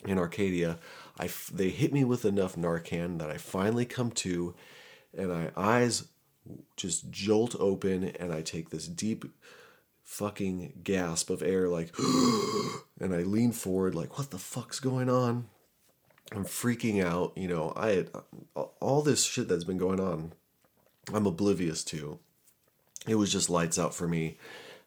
[0.06, 0.80] in Arcadia.
[1.20, 4.56] I, they hit me with enough Narcan that I finally come to,
[5.16, 6.08] and my eyes
[6.76, 9.26] just jolt open, and I take this deep
[10.12, 11.96] fucking gasp of air, like,
[13.00, 15.46] and I lean forward, like, what the fuck's going on?
[16.34, 17.32] I'm freaking out.
[17.38, 18.10] You know, I had
[18.82, 20.34] all this shit that's been going on,
[21.14, 22.20] I'm oblivious to.
[23.08, 24.38] It was just lights out for me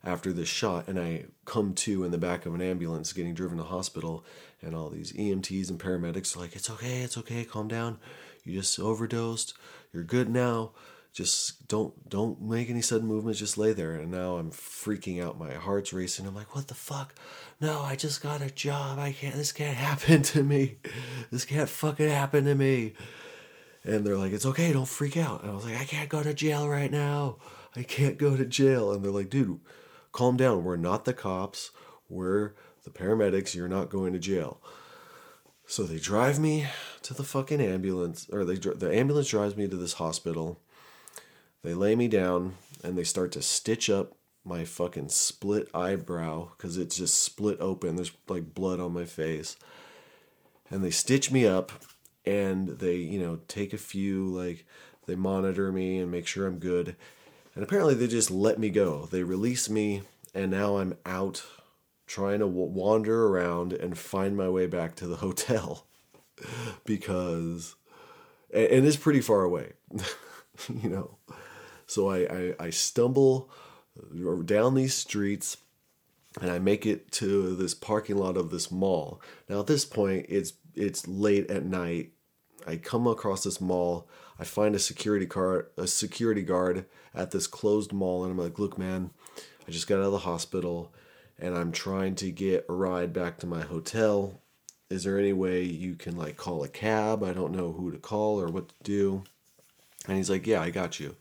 [0.04, 3.56] after this shot, and I come to in the back of an ambulance getting driven
[3.56, 4.26] to hospital,
[4.60, 7.98] and all these EMTs and paramedics are like, It's okay, it's okay, calm down.
[8.44, 9.54] You just overdosed.
[9.90, 10.72] you're good now.
[11.14, 13.38] Just don't don't make any sudden movements.
[13.38, 15.38] Just lay there." And now I'm freaking out.
[15.38, 16.26] My heart's racing.
[16.26, 17.14] I'm like, "What the fuck?
[17.60, 18.98] No, I just got a job.
[18.98, 19.36] I can't.
[19.36, 20.78] This can't happen to me.
[21.30, 22.94] This can't fucking happen to me."
[23.84, 24.72] And they're like, "It's okay.
[24.72, 27.36] Don't freak out." And I was like, "I can't go to jail right now.
[27.76, 29.60] I can't go to jail." And they're like, "Dude,
[30.10, 30.64] calm down.
[30.64, 31.70] We're not the cops.
[32.08, 33.54] We're the paramedics.
[33.54, 34.60] You're not going to jail."
[35.66, 36.66] So they drive me
[37.02, 40.60] to the fucking ambulance, or they the ambulance drives me to this hospital.
[41.64, 44.12] They lay me down and they start to stitch up
[44.44, 47.96] my fucking split eyebrow because it's just split open.
[47.96, 49.56] There's like blood on my face,
[50.70, 51.72] and they stitch me up,
[52.26, 54.66] and they you know take a few like
[55.06, 56.96] they monitor me and make sure I'm good,
[57.54, 59.06] and apparently they just let me go.
[59.06, 60.02] They release me,
[60.34, 61.42] and now I'm out
[62.06, 65.86] trying to w- wander around and find my way back to the hotel
[66.84, 67.74] because
[68.52, 69.72] and, it's pretty far away
[70.82, 71.16] you know
[71.94, 73.50] so I, I i stumble
[74.44, 75.56] down these streets
[76.40, 80.26] and i make it to this parking lot of this mall now at this point
[80.28, 82.12] it's it's late at night
[82.66, 87.46] i come across this mall i find a security car a security guard at this
[87.46, 89.10] closed mall and i'm like look man
[89.68, 90.92] i just got out of the hospital
[91.38, 94.40] and I'm trying to get a ride back to my hotel.
[94.90, 97.22] Is there any way you can like call a cab?
[97.22, 99.24] I don't know who to call or what to do.
[100.06, 101.16] And he's like, Yeah, I got you.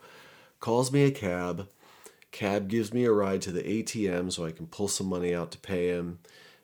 [0.64, 1.68] Calls me a cab.
[2.32, 5.52] Cab gives me a ride to the ATM so I can pull some money out
[5.52, 6.20] to pay him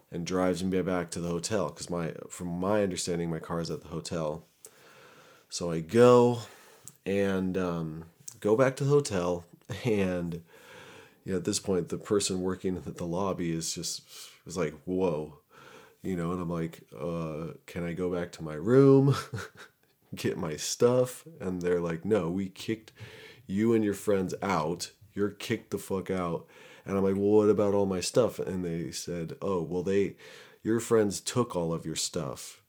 [0.10, 3.70] and drives me back to the hotel because my from my understanding my car is
[3.70, 4.46] at the hotel.
[5.50, 6.40] So I go
[7.06, 8.06] and um,
[8.40, 9.44] go back to the hotel
[9.84, 10.44] and
[11.26, 14.02] you know, at this point, the person working at the lobby is just
[14.48, 15.40] is like, whoa,
[16.04, 19.14] you know, and I'm like, uh, can I go back to my room,
[20.16, 21.26] get my stuff?
[21.42, 22.94] And they're like, no, we kicked
[23.50, 24.92] you and your friends out.
[25.14, 26.46] You're kicked the fuck out.
[26.86, 28.40] And I'm like, well, what about all my stuff?
[28.40, 30.16] And they said, oh, well, they,
[30.64, 32.62] your friends took all of your stuff.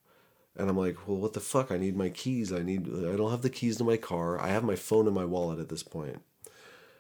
[0.56, 1.70] And I'm like, well, what the fuck?
[1.70, 2.52] I need my keys.
[2.52, 4.40] I need, I don't have the keys to my car.
[4.40, 6.22] I have my phone in my wallet at this point.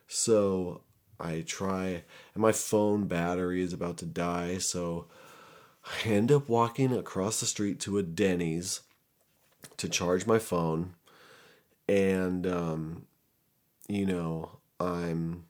[0.06, 0.82] So
[1.18, 2.02] I try,
[2.34, 5.06] and my phone battery is about to die, so
[5.84, 8.80] I end up walking across the street to a Denny's
[9.76, 10.94] to charge my phone,
[11.88, 13.06] and um,
[13.94, 15.44] you know, I'm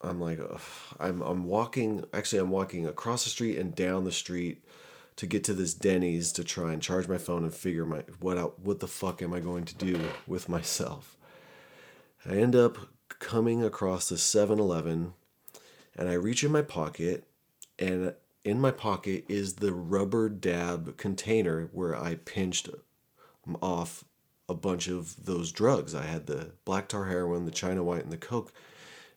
[0.00, 0.60] I'm like ugh,
[1.00, 4.64] I'm I'm walking actually I'm walking across the street and down the street
[5.16, 8.38] to get to this Denny's to try and charge my phone and figure my what
[8.38, 11.16] out what the fuck am I going to do with myself.
[12.24, 12.78] I end up
[13.18, 15.14] coming across the 7-Eleven
[15.96, 17.24] and I reach in my pocket
[17.78, 18.14] and
[18.44, 22.68] in my pocket is the rubber dab container where I pinched
[23.60, 24.04] off
[24.48, 25.94] a bunch of those drugs.
[25.94, 28.52] I had the black tar heroin, the China white, and the coke.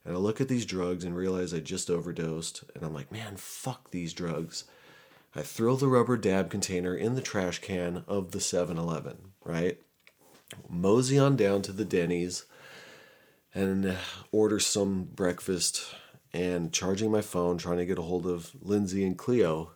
[0.04, 2.64] And I look at these drugs and realize I just overdosed.
[2.76, 4.66] And I'm like, man, fuck these drugs.
[5.36, 9.80] I throw the rubber dab container in the trash can of the 7 Eleven, right?
[10.68, 12.46] Mosey on down to the Denny's
[13.54, 13.98] and
[14.32, 15.96] order some breakfast
[16.34, 19.72] and charging my phone trying to get a hold of Lindsay and Cleo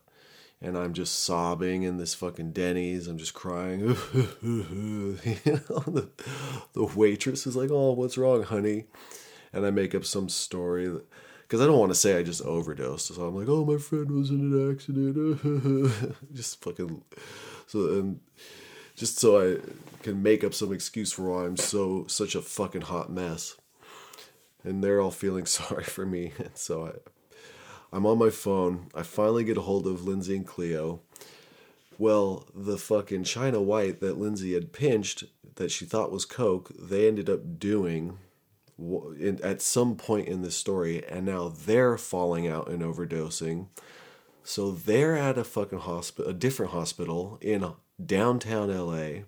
[0.61, 3.07] and I'm just sobbing in this fucking Denny's.
[3.07, 3.79] I'm just crying.
[4.41, 6.09] you know, the,
[6.73, 8.85] the waitress is like, "Oh, what's wrong, honey?"
[9.53, 10.91] And I make up some story
[11.43, 13.07] because I don't want to say I just overdosed.
[13.07, 17.03] So I'm like, "Oh, my friend was in an accident." just fucking
[17.67, 18.19] so and
[18.95, 19.57] just so I
[20.03, 23.55] can make up some excuse for why I'm so such a fucking hot mess
[24.65, 26.33] and they're all feeling sorry for me.
[26.37, 26.91] And so I,
[27.95, 28.87] I'm on my phone.
[28.93, 30.99] I finally get a hold of Lindsay and Cleo.
[31.97, 35.23] Well, the fucking China White that Lindsay had pinched
[35.55, 38.17] that she thought was Coke, they ended up doing
[39.41, 43.67] at some point in this story, and now they're falling out and overdosing.
[44.43, 47.65] So they're at a fucking hospital, a different hospital in
[48.05, 49.21] downtown LA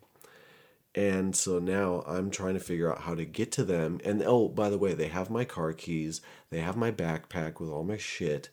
[0.97, 4.01] and so now I'm trying to figure out how to get to them.
[4.03, 7.69] And oh, by the way, they have my car keys, they have my backpack with
[7.69, 8.49] all my shit.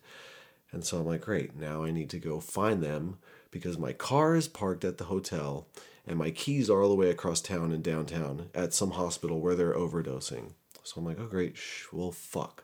[0.71, 3.17] And so I'm like, great, now I need to go find them
[3.49, 5.65] because my car is parked at the hotel
[6.05, 9.55] and my keys are all the way across town in downtown at some hospital where
[9.55, 10.51] they're overdosing.
[10.83, 12.63] So I'm like, oh, great, shh, well, fuck.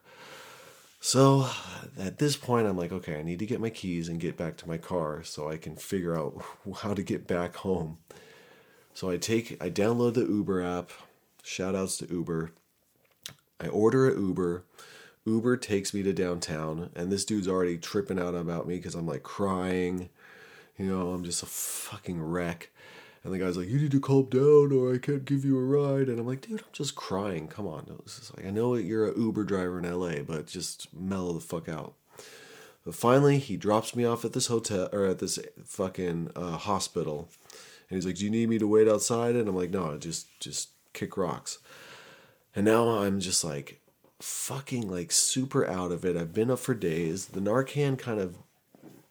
[1.00, 1.50] So
[1.98, 4.58] at this point, I'm like, okay, I need to get my keys and get back
[4.58, 6.40] to my car so I can figure out
[6.84, 7.98] how to get back home.
[8.94, 10.92] So I take, I download the Uber app.
[11.44, 12.52] Shout outs to Uber.
[13.60, 14.64] I order an Uber.
[15.26, 19.06] Uber takes me to downtown, and this dude's already tripping out about me because I'm
[19.06, 20.10] like crying.
[20.78, 22.70] You know, I'm just a fucking wreck.
[23.24, 25.64] And the guy's like, "You need to calm down, or I can't give you a
[25.64, 27.48] ride." And I'm like, "Dude, I'm just crying.
[27.48, 27.86] Come on."
[28.36, 31.94] Like I know you're a Uber driver in LA, but just mellow the fuck out.
[32.84, 37.30] But finally, he drops me off at this hotel or at this fucking uh, hospital,
[37.92, 40.28] and he's like, "Do you need me to wait outside?" And I'm like, "No, just
[40.40, 41.58] just kick rocks."
[42.56, 43.82] And now I'm just like
[44.22, 46.16] fucking like super out of it.
[46.16, 47.28] I've been up for days.
[47.28, 48.38] The Narcan kind of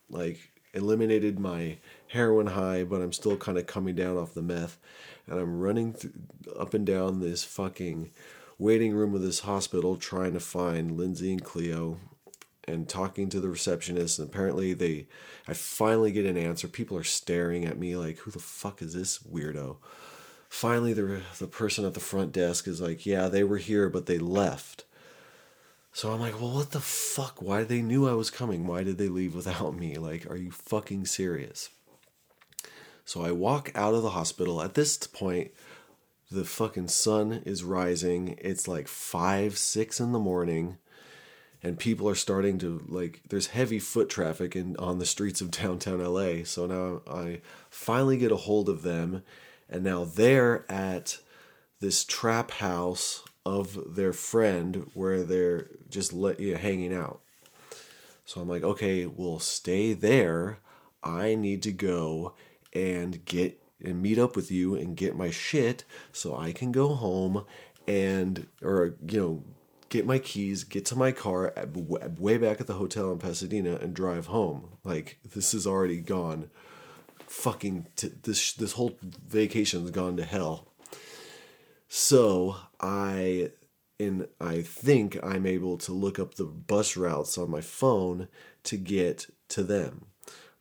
[0.08, 1.76] like eliminated my
[2.08, 4.78] heroin high, but I'm still kind of coming down off the meth.
[5.26, 6.14] And I'm running th-
[6.58, 8.10] up and down this fucking
[8.58, 11.98] waiting room of this hospital trying to find Lindsay and Cleo
[12.70, 14.18] and talking to the receptionist.
[14.18, 15.06] And apparently, they,
[15.46, 16.68] I finally get an answer.
[16.68, 19.76] People are staring at me like, who the fuck is this weirdo?
[20.48, 24.06] Finally, the, the person at the front desk is like, yeah, they were here, but
[24.06, 24.84] they left.
[25.92, 27.42] So I'm like, well, what the fuck?
[27.42, 28.66] Why did they knew I was coming?
[28.66, 29.96] Why did they leave without me?
[29.96, 31.70] Like, are you fucking serious?
[33.04, 34.62] So I walk out of the hospital.
[34.62, 35.50] At this point,
[36.30, 38.36] the fucking sun is rising.
[38.38, 40.78] It's like five, six in the morning,
[41.62, 43.20] and people are starting to like.
[43.28, 46.44] There's heavy foot traffic in on the streets of downtown LA.
[46.44, 49.22] So now I finally get a hold of them,
[49.68, 51.18] and now they're at
[51.80, 57.20] this trap house of their friend where they're just let you know, hanging out.
[58.24, 60.58] So I'm like, okay, we'll stay there.
[61.02, 62.34] I need to go
[62.72, 66.94] and get and meet up with you and get my shit so I can go
[66.94, 67.44] home
[67.88, 69.42] and or you know
[69.90, 71.66] get my keys, get to my car uh,
[72.00, 74.78] at, way back at the hotel in Pasadena and drive home.
[74.82, 76.48] Like this is already gone.
[77.26, 80.68] Fucking t- this this whole vacation's gone to hell.
[81.88, 83.50] So I
[83.98, 88.28] and I think I'm able to look up the bus routes on my phone
[88.64, 90.06] to get to them.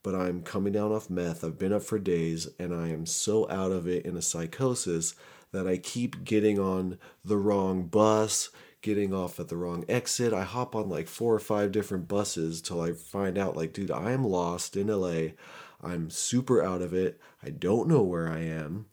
[0.02, 1.44] But I'm coming down off meth.
[1.44, 5.14] I've been up for days and I am so out of it in a psychosis
[5.52, 8.50] that I keep getting on the wrong bus,
[8.82, 10.34] getting off at the wrong exit.
[10.34, 13.92] I hop on like four or five different buses till I find out, like, dude,
[13.92, 15.34] I am lost in LA.
[15.82, 17.20] I'm super out of it.
[17.44, 18.86] I don't know where I am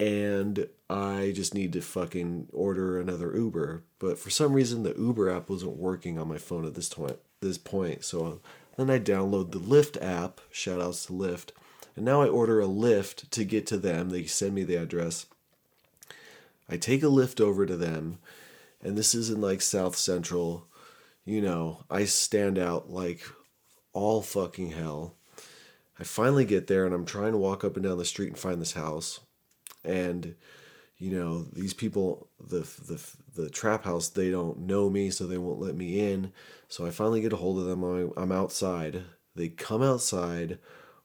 [0.00, 3.82] and I just need to fucking order another Uber.
[3.98, 7.18] But for some reason, the Uber app wasn't working on my phone at this point.
[7.40, 8.40] This point, so
[8.76, 10.40] then I download the Lyft app.
[10.50, 11.50] Shout outs to Lyft,
[11.94, 14.10] and now I order a Lyft to get to them.
[14.10, 15.26] They send me the address.
[16.68, 18.18] I take a Lyft over to them,
[18.82, 20.66] and this is in like South Central.
[21.24, 23.22] You know, I stand out like
[23.92, 25.14] all fucking hell.
[25.98, 28.38] I finally get there, and I'm trying to walk up and down the street and
[28.38, 29.20] find this house.
[29.84, 30.36] And
[30.98, 33.00] you know these people the the
[33.36, 36.32] the trap house they don't know me so they won't let me in.
[36.68, 38.12] So i finally get a hold of them.
[38.16, 39.04] I'm outside.
[39.34, 40.58] They come outside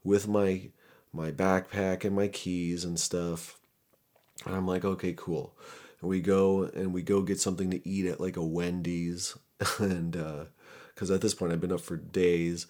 [0.04, 0.70] with my
[1.12, 3.58] my backpack and my keys and stuff.
[4.46, 5.56] And i'm like okay cool
[6.04, 9.38] we go and we go get something to eat at like a wendy's
[9.80, 10.46] and uh
[10.94, 12.68] because at this point i've been up for days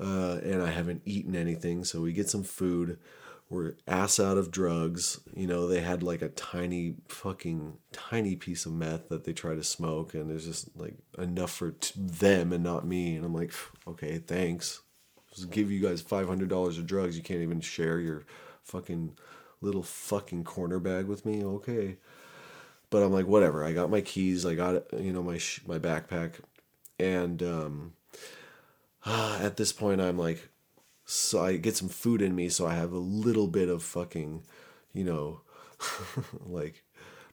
[0.00, 2.98] uh and i haven't eaten anything so we get some food
[3.50, 5.20] We're ass out of drugs.
[5.36, 9.54] You know, they had like a tiny fucking tiny piece of meth that they try
[9.54, 13.14] to smoke, and there's just like enough for t- them and not me.
[13.16, 13.52] And I'm like,
[13.86, 14.80] okay, thanks.
[15.34, 17.16] Just give you guys five hundred dollars of drugs.
[17.16, 18.24] You can't even share your
[18.62, 19.18] fucking
[19.60, 21.44] little fucking corner bag with me.
[21.44, 21.98] Okay,
[22.92, 23.64] but I'm like, whatever.
[23.64, 24.46] I got my keys.
[24.46, 26.34] I got you know my sh- my backpack,
[27.00, 27.92] and um,
[29.06, 30.48] at this point, I'm like,
[31.04, 34.44] so I get some food in me so I have a little bit of fucking,
[34.92, 35.40] you know,
[36.46, 36.84] like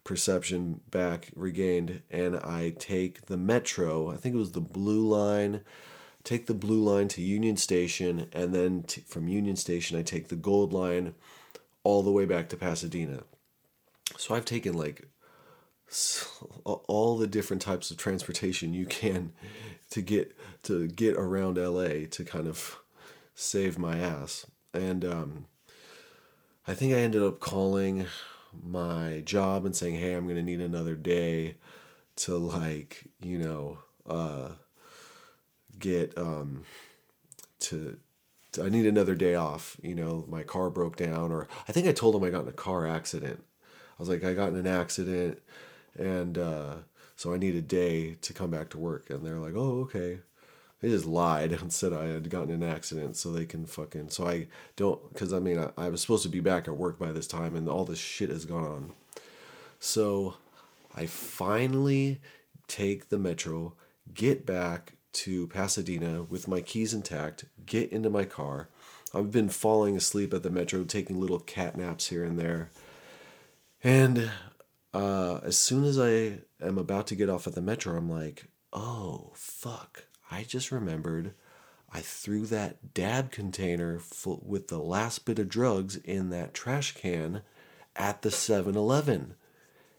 [0.04, 5.62] perception back regained and I take the metro, I think it was the blue line,
[6.24, 10.30] take the blue line to Union Station and then t- from Union Station I take
[10.30, 11.14] the gold line
[11.84, 13.24] all the way back to Pasadena.
[14.18, 15.08] So I've taken like
[16.64, 19.34] all the different types of transportation you can
[19.90, 22.78] to get to get around LA to kind of
[23.34, 24.46] save my ass.
[24.74, 25.46] And um,
[26.68, 28.06] I think I ended up calling
[28.64, 31.56] my job and saying, "Hey, I'm gonna need another day
[32.18, 33.78] to like, you know,
[34.08, 34.50] uh,
[35.80, 36.64] get um,
[37.60, 37.98] to,
[38.52, 38.64] to.
[38.64, 39.78] I need another day off.
[39.82, 42.50] You know, my car broke down, or I think I told them I got in
[42.50, 43.44] a car accident.
[43.64, 45.40] I was like, I got in an accident,
[46.00, 46.76] and uh,
[47.16, 49.10] so I need a day to come back to work.
[49.10, 50.20] And they're like, Oh, okay.
[50.82, 54.10] They just lied and said I had gotten an accident so they can fucking.
[54.10, 54.48] So I
[54.78, 55.12] don't.
[55.12, 57.56] Because I mean, I, I was supposed to be back at work by this time
[57.56, 58.92] and all this shit has gone on.
[59.80, 60.36] So
[60.96, 62.22] I finally
[62.68, 63.74] take the metro,
[64.14, 68.70] get back to Pasadena with my keys intact, get into my car.
[69.14, 72.70] I've been falling asleep at the metro, taking little cat naps here and there.
[73.84, 74.30] And
[74.94, 78.48] uh, as soon as I am about to get off at the metro, I'm like,
[78.74, 80.06] oh, fuck.
[80.32, 81.34] I just remembered
[81.92, 86.94] I threw that dab container full, with the last bit of drugs in that trash
[86.94, 87.42] can
[87.96, 89.36] at the 7 Eleven.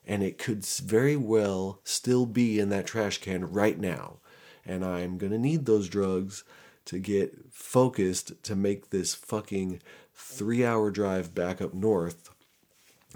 [0.07, 4.19] And it could very well still be in that trash can right now.
[4.65, 6.45] And I'm going to need those drugs
[6.87, 9.81] to get focused to make this fucking
[10.15, 12.31] three hour drive back up north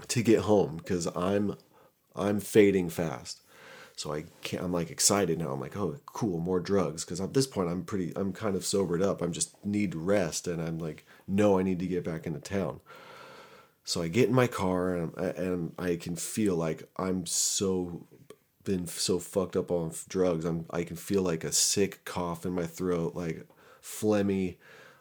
[0.07, 1.55] to get home because I'm
[2.15, 3.41] I'm fading fast.
[3.97, 5.51] So I can't, I'm like excited now.
[5.51, 7.05] I'm like, oh, cool, more drugs.
[7.05, 9.21] Because at this point, I'm pretty, I'm kind of sobered up.
[9.21, 12.81] I'm just need rest, and I'm like, no, I need to get back into town.
[13.85, 18.05] So I get in my car, and, and I can feel like I'm so
[18.65, 20.43] been so fucked up on drugs.
[20.43, 23.47] I'm I can feel like a sick cough in my throat, like
[23.81, 24.57] phlegmy.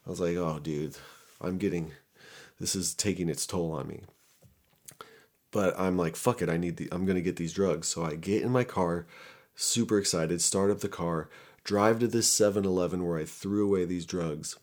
[0.07, 0.97] I was like, oh, dude,
[1.41, 1.93] I'm getting,
[2.61, 4.03] this is taking its toll on me
[5.55, 7.87] but I'm like, fuck it, I need the, I'm gonna get these drugs.
[7.87, 9.07] So I get in my car,
[9.55, 11.31] super excited, start up the car,
[11.63, 14.59] drive to this 7-Eleven where I threw away these drugs,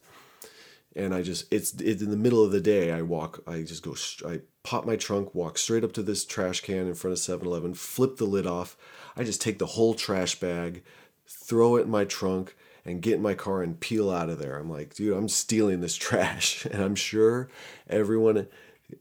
[0.94, 2.92] and I just, it's, it's in the middle of the day.
[2.92, 3.96] I walk, I just go,
[4.28, 7.74] I pop my trunk, walk straight up to this trash can in front of 7-Eleven,
[7.76, 8.76] flip the lid off.
[9.16, 10.84] I just take the whole trash bag,
[11.26, 14.58] throw it in my trunk, and get in my car and peel out of there.
[14.58, 16.66] I'm like, dude, I'm stealing this trash.
[16.66, 17.48] And I'm sure
[17.88, 18.48] everyone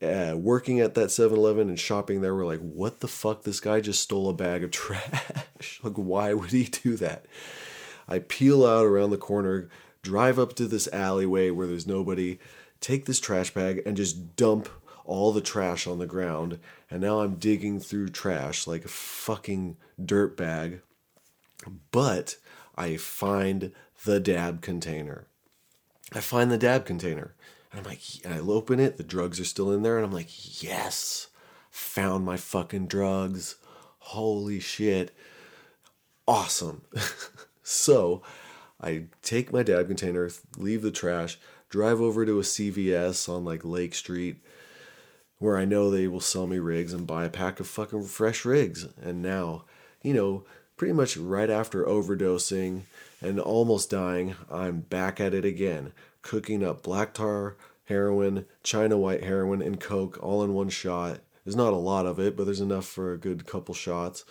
[0.03, 3.43] uh, working at that 7-Eleven and shopping there were like, what the fuck?
[3.43, 5.80] This guy just stole a bag of trash.
[5.82, 7.26] like, why would he do that?
[8.09, 9.68] I peel out around the corner,
[10.03, 12.38] drive up to this alleyway where there's nobody,
[12.80, 14.68] take this trash bag and just dump
[15.05, 16.59] all the trash on the ground.
[16.91, 20.80] And now I'm digging through trash like a fucking dirt bag.
[21.91, 22.36] But
[22.76, 23.72] I find
[24.05, 25.26] the dab container.
[26.12, 27.34] I find the dab container.
[27.71, 30.12] And I'm like, and I open it, the drugs are still in there, and I'm
[30.12, 31.29] like, yes,
[31.71, 33.57] found my fucking drugs.
[33.99, 35.14] Holy shit.
[36.27, 36.83] Awesome.
[37.62, 38.23] so
[38.81, 43.64] I take my dab container, leave the trash, drive over to a CVS on like
[43.64, 44.43] Lake Street
[45.39, 48.45] where I know they will sell me rigs and buy a pack of fucking fresh
[48.45, 48.87] rigs.
[49.03, 49.64] And now,
[50.03, 50.45] you know,
[50.77, 52.83] pretty much right after overdosing
[53.23, 55.93] and almost dying, I'm back at it again,
[56.23, 61.21] cooking up black tar, heroin, China white heroin, and coke all in one shot.
[61.45, 64.25] There's not a lot of it, but there's enough for a good couple shots.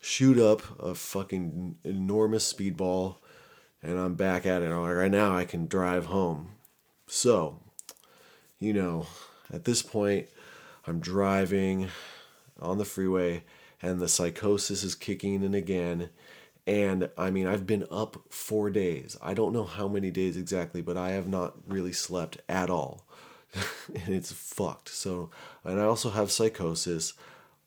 [0.00, 3.16] Shoot up a fucking enormous speedball,
[3.82, 4.72] and I'm back at it.
[4.72, 6.52] Right now I can drive home.
[7.06, 7.60] So,
[8.58, 9.06] you know,
[9.52, 10.28] at this point,
[10.86, 11.88] I'm driving
[12.60, 13.44] on the freeway,
[13.82, 16.10] and the psychosis is kicking in again
[16.66, 19.16] and I mean, I've been up four days.
[19.22, 23.06] I don't know how many days exactly, but I have not really slept at all.
[23.94, 24.88] and it's fucked.
[24.88, 25.30] So,
[25.64, 27.12] and I also have psychosis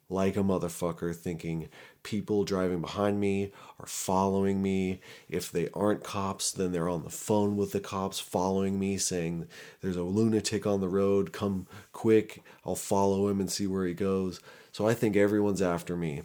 [0.10, 1.70] like a motherfucker, thinking
[2.04, 5.00] people driving behind me are following me.
[5.30, 9.48] If they aren't cops, then they're on the phone with the cops following me, saying,
[9.82, 13.94] There's a lunatic on the road, come quick, I'll follow him and see where he
[13.94, 14.42] goes.
[14.72, 16.24] So I think everyone's after me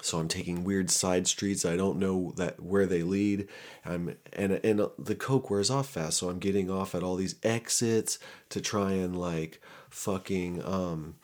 [0.00, 1.64] so I'm taking weird side streets.
[1.64, 3.48] I don't know that where they lead.
[3.84, 7.34] I'm and and the coke wears off fast, so I'm getting off at all these
[7.42, 8.18] exits
[8.48, 11.16] to try and like fucking um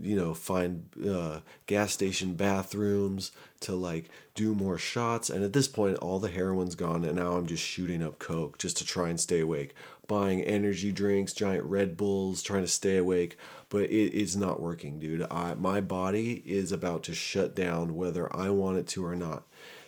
[0.00, 5.30] you know find uh, gas station bathrooms to like do more shots.
[5.30, 8.58] And at this point all the heroin's gone and now i'm just shooting up coke
[8.58, 9.74] just to try and stay awake.
[10.06, 13.38] Buying energy drinks giant red bulls trying to stay awake.
[13.68, 15.26] But it, it's not working dude.
[15.30, 19.44] I, my body is about to shut down whether i want it to or not.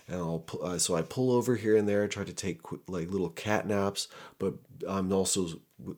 [0.09, 3.31] And I'll uh, so I pull over here and there, try to take like little
[3.31, 4.07] cat naps,
[4.39, 4.55] but
[4.89, 5.49] I'm also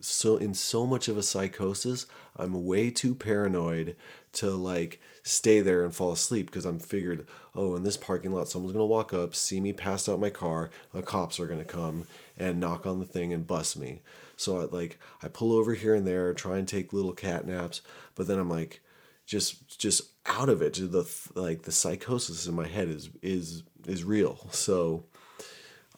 [0.01, 2.07] so in so much of a psychosis,
[2.37, 3.97] I'm way too paranoid
[4.35, 8.49] to like stay there and fall asleep because I'm figured, oh, in this parking lot,
[8.49, 12.07] someone's gonna walk up, see me pass out my car, the cops are gonna come
[12.37, 14.01] and knock on the thing and bust me.
[14.37, 17.81] So I like I pull over here and there, try and take little cat naps,
[18.15, 18.81] but then I'm like
[19.27, 20.75] just just out of it.
[20.75, 24.49] The like the psychosis in my head is is is real.
[24.51, 25.05] So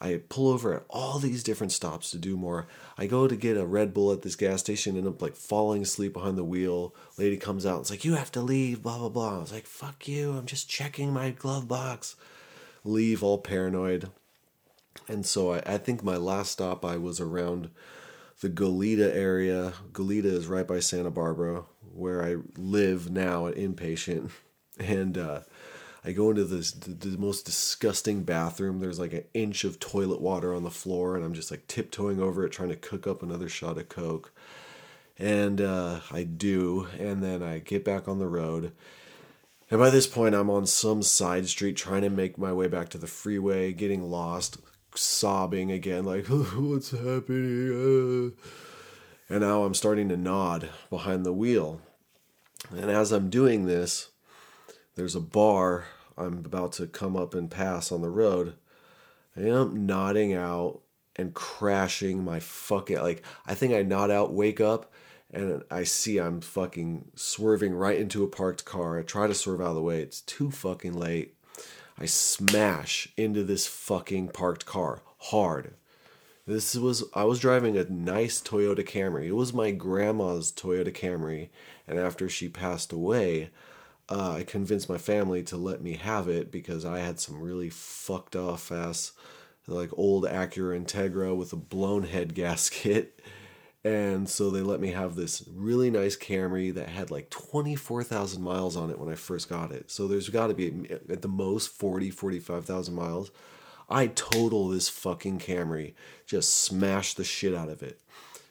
[0.01, 2.67] I pull over at all these different stops to do more.
[2.97, 5.83] I go to get a Red Bull at this gas station, end up like falling
[5.83, 6.95] asleep behind the wheel.
[7.17, 9.37] Lady comes out, it's like, you have to leave, blah blah blah.
[9.37, 12.15] I was like, fuck you, I'm just checking my glove box.
[12.83, 14.09] Leave all paranoid.
[15.07, 17.69] And so I, I think my last stop I was around
[18.41, 19.73] the Goleta area.
[19.93, 24.31] Goleta is right by Santa Barbara, where I live now at inpatient.
[24.79, 25.41] And uh,
[26.03, 28.79] I go into this the, the most disgusting bathroom.
[28.79, 32.19] There's like an inch of toilet water on the floor, and I'm just like tiptoeing
[32.19, 34.31] over it, trying to cook up another shot of Coke.
[35.19, 38.71] And uh, I do, and then I get back on the road.
[39.69, 42.89] And by this point, I'm on some side street trying to make my way back
[42.89, 44.57] to the freeway, getting lost,
[44.95, 48.33] sobbing again, like, what's happening?
[49.29, 51.79] And now I'm starting to nod behind the wheel.
[52.69, 54.10] And as I'm doing this,
[55.01, 55.85] there's a bar
[56.15, 58.53] I'm about to come up and pass on the road.
[59.35, 60.81] I am nodding out
[61.15, 64.93] and crashing my fucking like I think I nod out, wake up,
[65.31, 68.99] and I see I'm fucking swerving right into a parked car.
[68.99, 70.03] I try to swerve out of the way.
[70.03, 71.33] It's too fucking late.
[71.97, 75.73] I smash into this fucking parked car hard.
[76.45, 79.25] This was I was driving a nice Toyota Camry.
[79.25, 81.49] It was my grandma's Toyota Camry,
[81.87, 83.49] and after she passed away,
[84.11, 87.69] uh, I convinced my family to let me have it because I had some really
[87.69, 89.13] fucked off ass,
[89.67, 93.21] like old Acura Integra with a blown head gasket.
[93.85, 98.75] And so they let me have this really nice Camry that had like 24,000 miles
[98.75, 99.89] on it when I first got it.
[99.89, 103.31] So there's got to be at the most 40, 45,000 miles.
[103.89, 105.93] I total this fucking Camry,
[106.25, 108.01] just smash the shit out of it.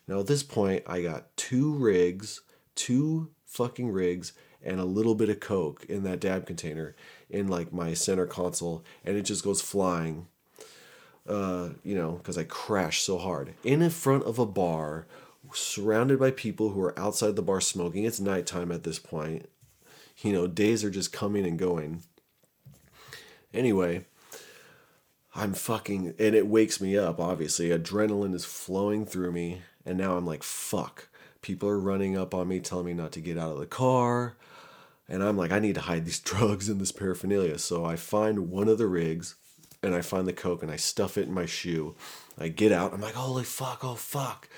[0.08, 2.40] Now at this point, I got two rigs,
[2.74, 4.32] two fucking rigs,
[4.62, 6.94] and a little bit of coke in that dab container
[7.28, 10.26] in like my center console and it just goes flying
[11.28, 15.06] uh, you know because i crashed so hard in front of a bar
[15.52, 18.04] surrounded by people who are outside the bar smoking.
[18.04, 19.48] It's nighttime at this point.
[20.22, 22.02] You know days are just coming and going.
[23.52, 24.04] Anyway
[25.32, 27.68] i'm fucking and it wakes me up obviously.
[27.68, 31.08] Adrenaline is flowing through me and now i'm like fuck.
[31.40, 34.34] People are running up on me telling me not to get out of the car
[35.10, 37.58] and I'm like, I need to hide these drugs and this paraphernalia.
[37.58, 39.34] So I find one of the rigs
[39.82, 41.96] and I find the coke and I stuff it in my shoe.
[42.38, 42.94] I get out.
[42.94, 44.48] I'm like, holy fuck, oh fuck.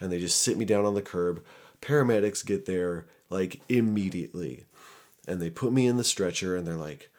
[0.00, 1.44] And they just sit me down on the curb.
[1.82, 4.64] Paramedics get there like immediately.
[5.26, 7.10] And they put me in the stretcher and they're like,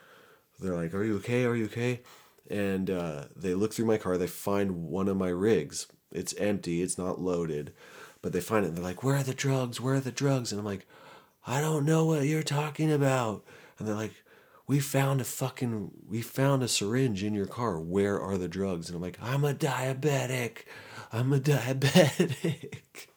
[0.60, 1.46] they're like, are you okay?
[1.46, 2.02] Are you okay?
[2.50, 4.18] And uh, they look through my car.
[4.18, 5.86] They find one of my rigs.
[6.12, 6.82] It's empty.
[6.82, 7.72] It's not loaded.
[8.22, 9.80] But they find it and they're like, where are the drugs?
[9.80, 10.52] Where are the drugs?
[10.52, 10.88] And I'm like,
[11.46, 13.44] I don't know what you're talking about.
[13.78, 14.14] And they're like,
[14.68, 17.80] we found a fucking, we found a syringe in your car.
[17.80, 18.88] Where are the drugs?
[18.88, 20.66] And I'm like, I'm a diabetic.
[21.12, 23.08] I'm a diabetic.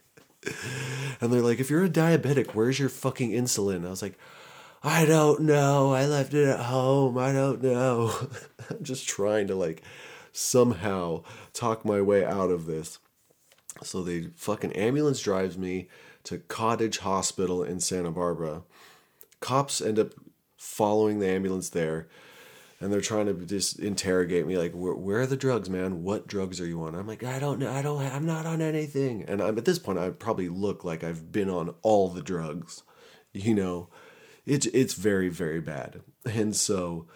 [1.20, 3.76] and they're like, if you're a diabetic, where's your fucking insulin?
[3.76, 4.18] And I was like,
[4.82, 5.92] I don't know.
[5.92, 7.16] I left it at home.
[7.18, 8.12] I don't know.
[8.70, 9.82] I'm just trying to like
[10.32, 12.98] somehow talk my way out of this.
[13.82, 15.88] So the fucking ambulance drives me
[16.24, 18.62] to Cottage Hospital in Santa Barbara.
[19.40, 20.12] Cops end up
[20.56, 22.08] following the ambulance there
[22.82, 26.02] and they're trying to just interrogate me like where, where, are the drugs man?
[26.02, 26.94] What drugs are you on?
[26.96, 29.24] I'm like i don't know i don't i'm not on anything.
[29.26, 32.82] And i'm at this point i probably look like i've been on all the drugs
[33.32, 33.88] you know?
[34.44, 36.02] It's it's very very bad.
[36.24, 37.06] And so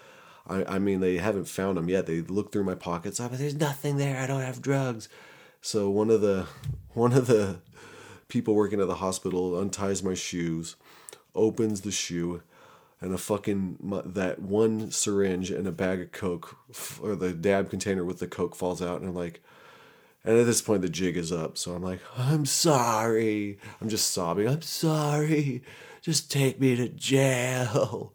[0.47, 2.05] i i mean they haven't found them yet.
[2.05, 3.19] They look through my pockets.
[3.19, 4.17] Oh, I'm like, there's nothing there.
[4.17, 5.09] I don't have drugs.
[5.61, 6.47] So one of the
[6.93, 7.59] one of the
[8.27, 10.75] people working at the hospital unties my shoes,
[11.35, 12.41] opens the shoe,
[12.99, 16.57] and a fucking that one syringe and a bag of coke
[17.01, 19.41] or the dab container with the coke falls out, and I'm like.
[20.25, 21.57] And at this point, the jig is up.
[21.57, 23.59] So I'm like, I'm sorry.
[23.79, 24.49] I'm just sobbing.
[24.49, 25.63] I'm sorry.
[26.01, 28.11] Just take me to jail.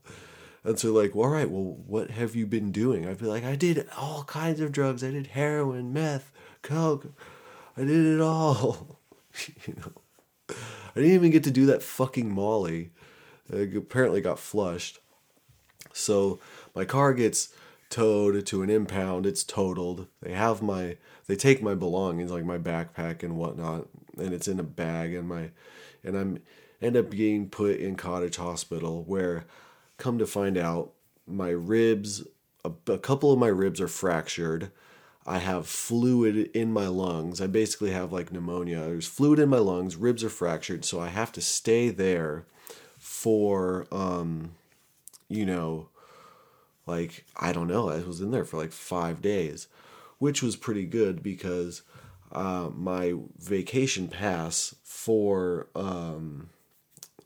[0.65, 3.09] And so, like, well, all right, well, what have you been doing?
[3.09, 5.03] I'd be like, I did all kinds of drugs.
[5.03, 6.31] I did heroin, meth,
[6.63, 7.07] coke.
[7.77, 8.99] I did it all.
[9.67, 9.93] you know.
[10.95, 12.91] I didn't even get to do that fucking Molly.
[13.51, 14.99] It apparently got flushed.
[15.93, 16.41] So
[16.75, 17.53] my car gets
[17.91, 19.27] towed to an impound.
[19.27, 20.07] It's totaled.
[20.23, 20.97] They have my,
[21.27, 23.89] they take my belongings like my backpack and whatnot,
[24.19, 25.15] and it's in a bag.
[25.15, 25.51] And my,
[26.03, 26.39] and I'm
[26.81, 29.45] end up being put in Cottage Hospital where,
[29.99, 30.93] come to find out,
[31.27, 32.27] my ribs,
[32.65, 34.73] a, a couple of my ribs are fractured.
[35.27, 37.41] I have fluid in my lungs.
[37.41, 38.81] I basically have like pneumonia.
[38.81, 42.45] There's fluid in my lungs, ribs are fractured, so I have to stay there
[42.99, 44.53] for um
[45.29, 45.89] you know
[46.87, 49.69] like I don't know, I was in there for like 5 days,
[50.19, 51.83] which was pretty good because
[52.33, 56.49] uh, my vacation pass for um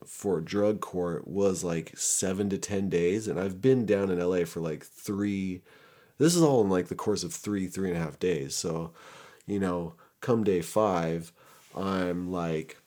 [0.05, 4.45] for drug court was like 7 to 10 days and I've been down in LA
[4.45, 5.63] for like 3
[6.19, 8.55] this is all in like the course of three, three and a half days.
[8.55, 8.93] So,
[9.47, 11.33] you know, come day five,
[11.75, 12.79] I'm like,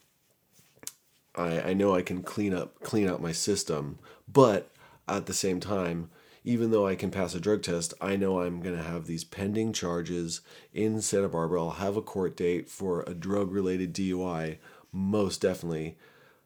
[1.36, 4.71] I, I know I can clean up clean out my system, but
[5.07, 6.09] at the same time,
[6.43, 9.23] even though I can pass a drug test, I know I'm going to have these
[9.23, 10.41] pending charges
[10.73, 11.61] in Santa Barbara.
[11.61, 14.57] I'll have a court date for a drug related DUI,
[14.91, 15.97] most definitely.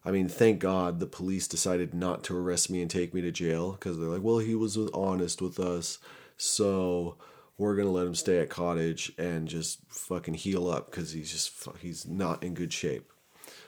[0.04, 3.30] I mean, thank God the police decided not to arrest me and take me to
[3.30, 5.98] jail because they're like, well, he was honest with us,
[6.36, 7.16] so
[7.56, 11.68] we're gonna let him stay at cottage and just fucking heal up because he's just
[11.80, 13.10] he's not in good shape.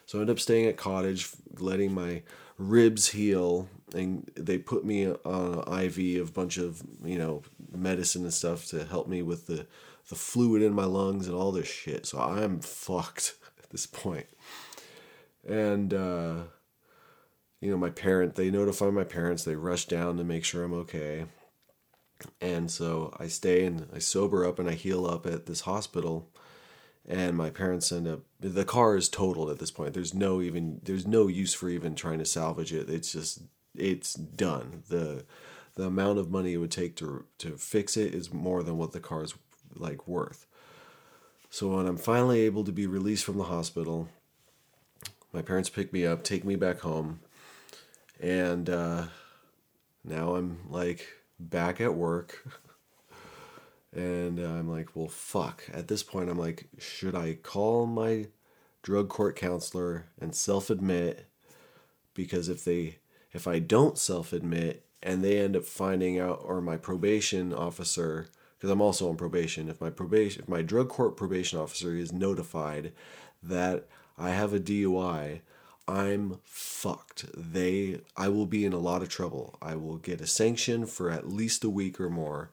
[0.06, 2.22] So I ended up staying at cottage, letting my
[2.58, 7.42] ribs heal, and they put me on an IV of a bunch of you know
[7.72, 9.66] medicine and stuff to help me with the
[10.08, 12.06] the fluid in my lungs and all this shit.
[12.06, 14.26] So I'm fucked at this point.
[14.26, 14.26] point
[15.46, 16.34] and uh,
[17.60, 20.74] you know my parent they notify my parents they rush down to make sure i'm
[20.74, 21.24] okay
[22.40, 26.28] and so i stay and i sober up and i heal up at this hospital.
[27.08, 29.94] And my parents end up the car is totaled at this point.
[29.94, 32.90] There's no even there's no use for even trying to salvage it.
[32.90, 33.42] It's just
[33.76, 34.82] it's done.
[34.88, 35.24] The
[35.76, 38.90] the amount of money it would take to to fix it is more than what
[38.90, 39.34] the car is
[39.76, 40.46] like worth.
[41.48, 44.08] So when i'm finally able to be released from the hospital
[45.36, 47.20] my parents pick me up, take me back home,
[48.20, 49.04] and uh,
[50.02, 51.06] now I'm like
[51.39, 52.47] back at work.
[53.93, 55.64] and I'm like, well, fuck.
[55.72, 58.26] At this point, I'm like, should I call my
[58.82, 61.26] drug court counselor and self admit?
[62.14, 62.99] Because if they,
[63.32, 68.28] if I don't self admit and they end up finding out, or my probation officer,
[68.57, 72.12] because I'm also on probation, if my probation, if my drug court probation officer is
[72.12, 72.93] notified
[73.43, 73.87] that
[74.18, 75.41] I have a DUI,
[75.89, 77.26] I'm fucked.
[77.37, 79.57] They I will be in a lot of trouble.
[79.62, 82.51] I will get a sanction for at least a week or more.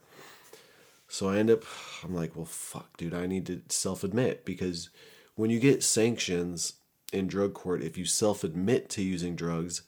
[1.07, 1.63] So I end up
[2.03, 4.89] I'm like, well fuck, dude, I need to self-admit because
[5.35, 6.73] when you get sanctions
[7.11, 9.81] in drug court, if you self-admit to using drugs,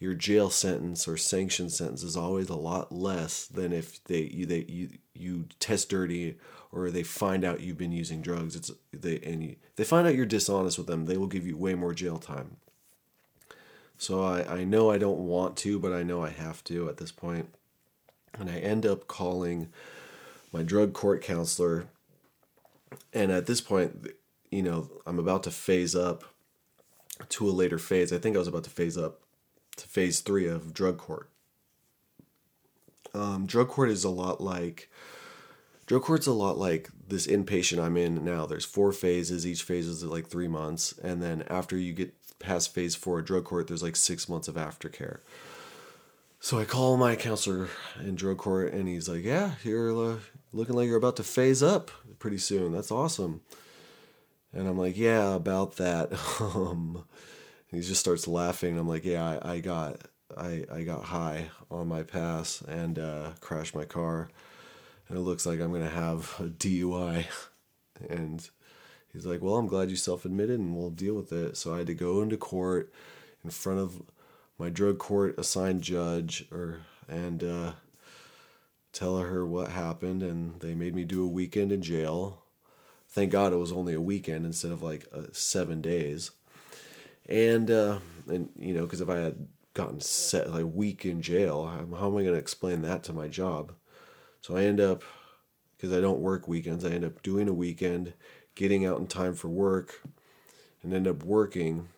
[0.00, 4.46] your jail sentence or sanction sentence is always a lot less than if they you
[4.46, 6.36] they you you test dirty
[6.70, 10.14] or they find out you've been using drugs, it's they and you, they find out
[10.14, 12.56] you're dishonest with them, they will give you way more jail time.
[13.98, 16.96] So I, I know I don't want to, but I know I have to at
[16.96, 17.52] this point.
[18.38, 19.68] And I end up calling
[20.52, 21.86] my drug court counselor.
[23.12, 24.08] And at this point,
[24.50, 26.24] you know, I'm about to phase up
[27.28, 28.12] to a later phase.
[28.12, 29.20] I think I was about to phase up
[29.76, 31.28] to phase three of drug court.
[33.12, 34.88] Um, drug court is a lot like
[35.88, 38.46] Drug court's a lot like this inpatient I'm in now.
[38.46, 39.46] There's four phases.
[39.46, 43.44] Each phase is like three months, and then after you get past phase four, drug
[43.44, 45.20] court, there's like six months of aftercare.
[46.40, 47.68] So I call my counselor
[48.00, 50.16] in drug court, and he's like, "Yeah, you're uh,
[50.52, 52.72] looking like you're about to phase up pretty soon.
[52.72, 53.40] That's awesome."
[54.52, 57.04] And I'm like, "Yeah, about that." um,
[57.68, 58.78] he just starts laughing.
[58.78, 60.02] I'm like, "Yeah, I, I got
[60.36, 64.28] I I got high on my pass and uh, crashed my car."
[65.08, 67.26] And it looks like I'm gonna have a DUI.
[68.08, 68.48] And
[69.12, 71.56] he's like, Well, I'm glad you self admitted and we'll deal with it.
[71.56, 72.92] So I had to go into court
[73.42, 74.02] in front of
[74.56, 77.72] my drug court assigned judge or and uh,
[78.92, 82.42] tell her what happened and they made me do a weekend in jail.
[83.08, 86.30] Thank God it was only a weekend instead of like uh, seven days.
[87.26, 91.22] And uh, and you know, because if I had gotten set like a week in
[91.22, 93.72] jail, how am I going to explain that to my job?
[94.40, 95.02] So I end up,
[95.76, 98.14] because I don't work weekends, I end up doing a weekend,
[98.54, 100.02] getting out in time for work,
[100.82, 101.88] and end up working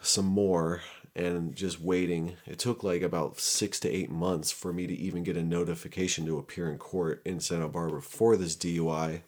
[0.00, 0.82] some more
[1.16, 2.36] and just waiting.
[2.46, 6.24] It took like about six to eight months for me to even get a notification
[6.26, 9.22] to appear in court in Santa Barbara for this DUI.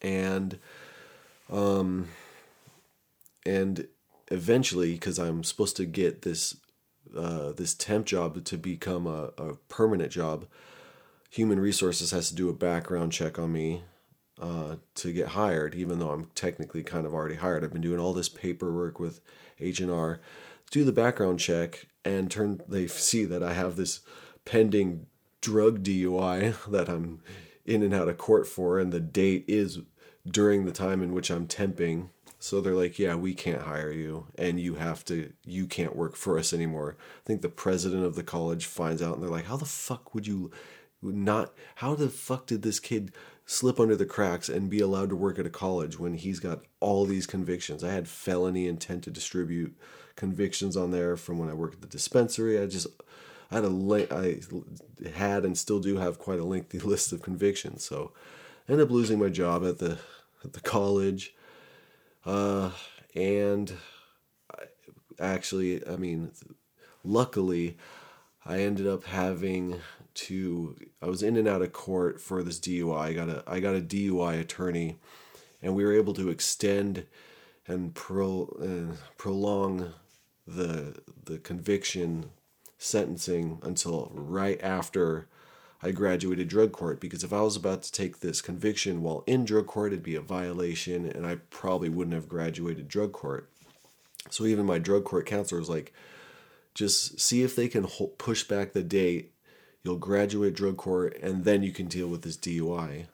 [0.00, 0.58] And,
[1.52, 2.08] um,
[3.44, 3.86] and
[4.30, 6.56] eventually, because I'm supposed to get this
[7.16, 10.46] uh, this temp job to become a, a permanent job,
[11.30, 13.82] human resources has to do a background check on me
[14.40, 17.62] uh, to get hired, even though I'm technically kind of already hired.
[17.62, 19.20] I've been doing all this paperwork with
[19.58, 20.20] H&R,
[20.70, 24.00] do the background check, and turn they see that I have this
[24.44, 25.06] pending
[25.40, 27.20] drug DUI that I'm
[27.66, 29.80] in and out of court for, and the date is
[30.26, 32.08] during the time in which I'm temping
[32.42, 36.16] so they're like, yeah, we can't hire you and you have to, you can't work
[36.16, 36.96] for us anymore.
[36.98, 40.14] I think the president of the college finds out and they're like, how the fuck
[40.14, 40.50] would you
[41.02, 43.12] not, how the fuck did this kid
[43.44, 46.62] slip under the cracks and be allowed to work at a college when he's got
[46.80, 47.84] all these convictions?
[47.84, 49.76] I had felony intent to distribute
[50.16, 52.58] convictions on there from when I worked at the dispensary.
[52.58, 52.86] I just,
[53.50, 57.84] I had a, I had and still do have quite a lengthy list of convictions.
[57.84, 58.12] So
[58.66, 59.98] I ended up losing my job at the,
[60.42, 61.34] at the college
[62.24, 62.70] uh,
[63.14, 63.72] and
[65.18, 66.32] actually, I mean,
[67.04, 67.76] luckily,
[68.44, 69.80] I ended up having
[70.12, 72.98] to I was in and out of court for this DUI.
[72.98, 74.98] I got a I got a DUI attorney
[75.62, 77.06] and we were able to extend
[77.66, 79.92] and pro, uh, prolong
[80.46, 82.30] the the conviction
[82.78, 85.28] sentencing until right after
[85.82, 89.44] I graduated drug court because if I was about to take this conviction while in
[89.44, 93.48] drug court it'd be a violation and I probably wouldn't have graduated drug court.
[94.28, 95.94] So even my drug court counselor was like
[96.74, 97.86] just see if they can
[98.18, 99.32] push back the date.
[99.82, 103.06] You'll graduate drug court and then you can deal with this DUI.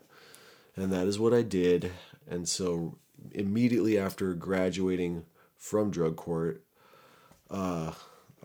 [0.74, 1.92] And that is what I did.
[2.28, 2.98] And so
[3.32, 5.24] immediately after graduating
[5.56, 6.62] from drug court,
[7.48, 7.92] uh,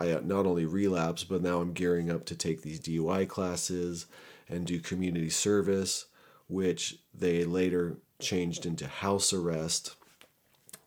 [0.01, 4.05] I not only relapsed, but now I'm gearing up to take these DUI classes
[4.49, 6.05] and do community service,
[6.47, 9.95] which they later changed into house arrest.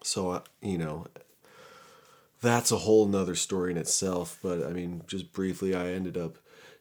[0.02, 1.06] So, uh, you know,
[2.40, 4.38] that's a whole nother story in itself.
[4.42, 6.38] But I mean, just briefly, I ended up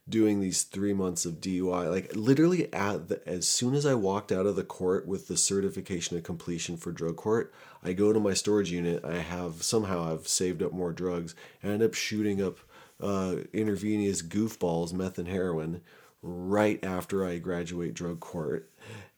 [0.08, 1.90] doing these three months of DUI.
[1.90, 5.38] Like literally, at the, as soon as I walked out of the court with the
[5.38, 7.54] certification of completion for drug court,
[7.84, 9.04] I go to my storage unit.
[9.04, 11.36] I have somehow I've saved up more drugs.
[11.64, 12.58] I end up shooting up
[13.02, 15.82] uh, intravenous goofballs, meth and heroin,
[16.22, 18.70] right after I graduate drug court.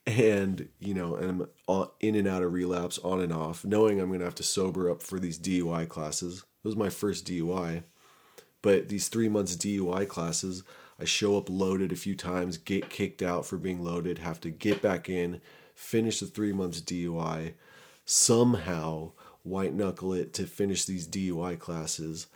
[0.08, 4.12] And you know, and I'm in and out of relapse, on and off, knowing I'm
[4.12, 6.44] gonna have to sober up for these DUI classes.
[6.64, 7.84] It was my first DUI
[8.66, 10.64] but these three months DUI classes,
[11.00, 14.50] I show up loaded a few times, get kicked out for being loaded, have to
[14.50, 15.40] get back in,
[15.76, 17.54] finish the three months DUI,
[18.06, 19.12] somehow
[19.44, 22.28] white knuckle it to finish these DUI classes,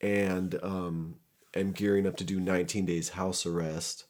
[0.00, 1.16] and um,
[1.54, 4.04] am gearing up to do 19 days house arrest.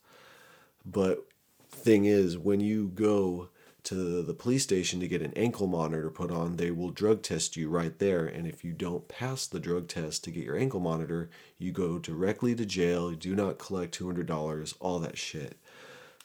[0.85, 1.27] But
[1.71, 3.49] thing is, when you go
[3.85, 7.57] to the police station to get an ankle monitor put on, they will drug test
[7.57, 8.27] you right there.
[8.27, 12.01] And if you don't pass the drug test to get your ankle monitor, you go
[12.01, 13.11] directly to jail.
[13.11, 15.57] You do not collect $200, all that shit.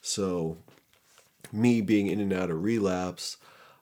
[0.01, 0.57] So,
[1.51, 3.37] me being in and out of relapse,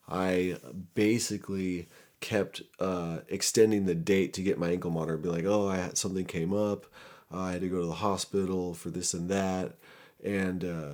[0.10, 0.57] I
[0.95, 1.88] basically
[2.20, 5.18] kept uh, extending the date to get my ankle monitor.
[5.18, 6.86] Be like, oh, I had something came up.
[7.34, 9.78] Uh, I had to go to the hospital for this and that.
[10.24, 10.91] And, uh,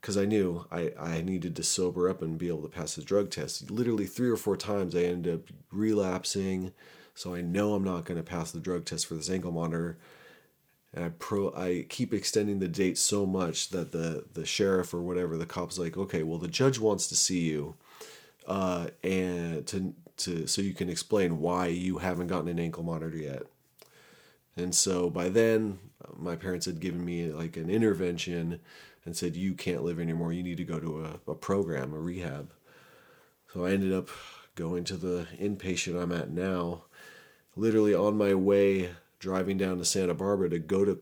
[0.00, 3.02] because I knew I, I needed to sober up and be able to pass the
[3.02, 3.70] drug test.
[3.70, 6.72] Literally three or four times I ended up relapsing,
[7.14, 9.98] so I know I'm not going to pass the drug test for this ankle monitor.
[10.94, 15.02] And I pro I keep extending the date so much that the the sheriff or
[15.02, 17.74] whatever the cop's like, okay, well the judge wants to see you,
[18.48, 23.16] uh, and to to so you can explain why you haven't gotten an ankle monitor
[23.16, 23.42] yet.
[24.56, 25.78] And so by then,
[26.16, 28.60] my parents had given me like an intervention
[29.04, 30.32] and said, You can't live anymore.
[30.32, 32.52] You need to go to a, a program, a rehab.
[33.52, 34.08] So I ended up
[34.56, 36.84] going to the inpatient I'm at now.
[37.54, 38.90] Literally on my way
[39.20, 41.00] driving down to Santa Barbara to go to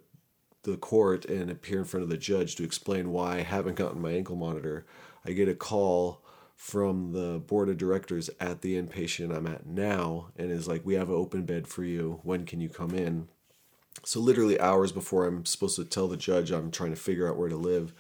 [0.63, 4.01] the court and appear in front of the judge to explain why I haven't gotten
[4.01, 4.85] my ankle monitor.
[5.25, 6.23] I get a call
[6.57, 10.95] from the board of directors at the inpatient I'm at now and is like, We
[10.95, 12.21] have an open bed for you.
[12.25, 13.29] When can you come in?
[14.05, 17.37] So, literally hours before I'm supposed to tell the judge I'm trying to figure out
[17.37, 17.93] where to live,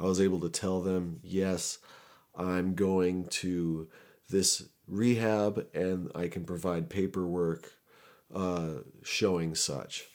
[0.00, 1.78] I was able to tell them, yes,
[2.34, 3.88] I'm going to
[4.30, 7.72] this rehab and I can provide paperwork
[8.34, 10.06] uh, showing such.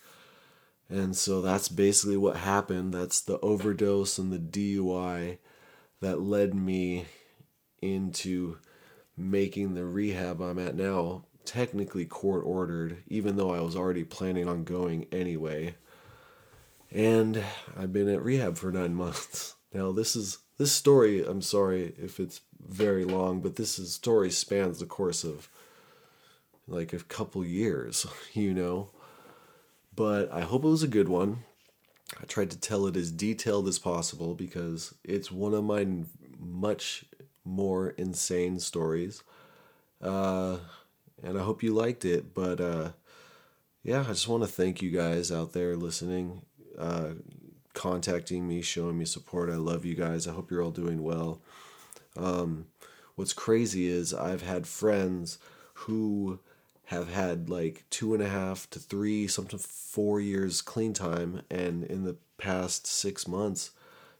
[0.89, 2.93] And so that's basically what happened.
[2.93, 5.37] That's the overdose and the DUI
[6.01, 7.05] that led me
[7.83, 8.57] into
[9.15, 14.47] making the rehab I'm at now technically court ordered, even though I was already planning
[14.47, 15.75] on going anyway.
[16.91, 17.43] And
[17.77, 19.55] I've been at rehab for nine months.
[19.73, 24.29] Now this is this story, I'm sorry if it's very long, but this is, story
[24.29, 25.49] spans the course of
[26.67, 28.89] like a couple years, you know.
[29.95, 31.43] But I hope it was a good one.
[32.21, 35.87] I tried to tell it as detailed as possible because it's one of my
[36.39, 37.05] much
[37.45, 39.23] more insane stories.
[40.01, 40.57] Uh,
[41.21, 42.33] and I hope you liked it.
[42.33, 42.89] But uh,
[43.83, 46.41] yeah, I just want to thank you guys out there listening,
[46.77, 47.11] uh,
[47.73, 49.49] contacting me, showing me support.
[49.49, 50.27] I love you guys.
[50.27, 51.41] I hope you're all doing well.
[52.15, 52.67] Um,
[53.15, 55.39] what's crazy is I've had friends
[55.73, 56.39] who
[56.85, 61.83] have had like two and a half to three, sometimes four years clean time, and
[61.83, 63.71] in the past six months,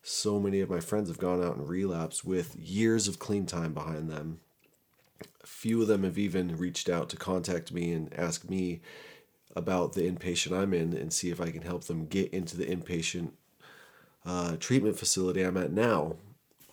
[0.04, 3.74] so many of my friends have gone out and relapsed with years of clean time
[3.74, 4.40] behind them
[5.44, 8.82] a few of them have even reached out to contact me and ask me
[9.56, 12.66] about the inpatient I'm in and see if I can help them get into the
[12.66, 13.32] inpatient
[14.26, 16.16] uh, treatment facility I'm at now.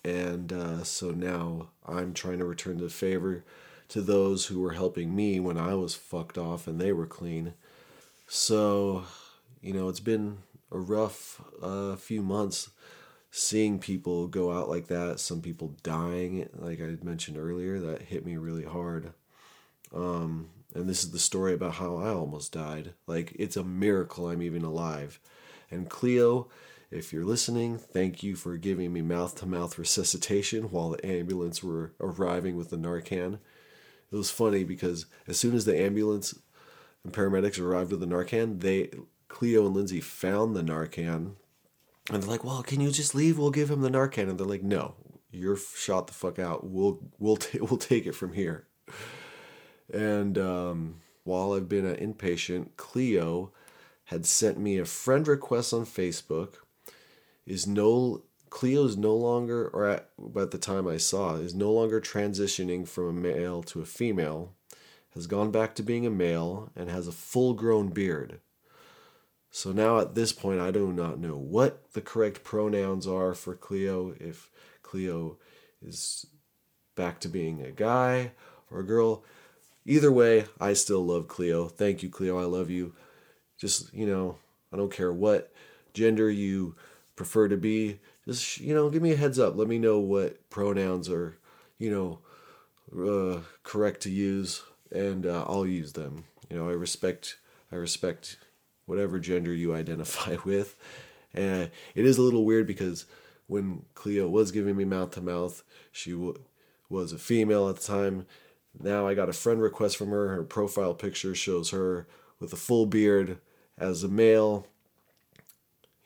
[0.04, 3.44] And uh, so now I'm trying to return the favor
[3.88, 7.54] to those who were helping me when I was fucked off and they were clean.
[8.26, 9.04] So,
[9.60, 10.38] you know, it's been
[10.70, 12.70] a rough uh, few months
[13.30, 18.26] seeing people go out like that, some people dying, like I mentioned earlier, that hit
[18.26, 19.12] me really hard.
[19.94, 22.94] Um, and this is the story about how I almost died.
[23.06, 25.20] Like, it's a miracle I'm even alive.
[25.70, 26.48] And Cleo,
[26.90, 31.62] if you're listening, thank you for giving me mouth to mouth resuscitation while the ambulance
[31.62, 33.38] were arriving with the Narcan.
[34.12, 36.36] It was funny because as soon as the ambulance
[37.04, 38.90] and paramedics arrived with the Narcan, they
[39.28, 41.34] Cleo and Lindsay found the Narcan
[42.12, 43.38] and they're like, "Well, can you just leave?
[43.38, 44.94] We'll give him the Narcan." And they're like, "No,
[45.30, 46.68] you're shot the fuck out.
[46.68, 48.66] We'll we'll t- we'll take it from here."
[49.92, 53.52] And um, while I've been an inpatient, Cleo
[54.04, 56.54] had sent me a friend request on Facebook.
[57.46, 61.72] Is no Cleo is no longer, or at, at the time I saw, is no
[61.72, 64.54] longer transitioning from a male to a female,
[65.14, 68.40] has gone back to being a male, and has a full grown beard.
[69.50, 73.54] So now at this point, I do not know what the correct pronouns are for
[73.54, 74.14] Cleo.
[74.18, 74.50] If
[74.82, 75.38] Cleo
[75.82, 76.26] is
[76.94, 78.32] back to being a guy
[78.70, 79.24] or a girl.
[79.86, 81.68] Either way, I still love Cleo.
[81.68, 82.38] Thank you, Cleo.
[82.38, 82.94] I love you.
[83.58, 84.36] Just, you know,
[84.72, 85.52] I don't care what
[85.94, 86.76] gender you
[87.16, 88.00] prefer to be.
[88.26, 89.56] Just, you know, give me a heads up.
[89.56, 91.38] Let me know what pronouns are,
[91.78, 92.18] you know,
[92.94, 96.24] uh, correct to use, and uh, I'll use them.
[96.50, 97.36] You know, I respect,
[97.72, 98.36] I respect
[98.90, 100.76] whatever gender you identify with.
[101.32, 103.06] And it is a little weird because
[103.46, 105.62] when Cleo was giving me mouth to mouth,
[105.92, 106.42] she w-
[106.88, 108.26] was a female at the time.
[108.78, 110.28] Now I got a friend request from her.
[110.34, 112.08] Her profile picture shows her
[112.40, 113.38] with a full beard
[113.78, 114.66] as a male.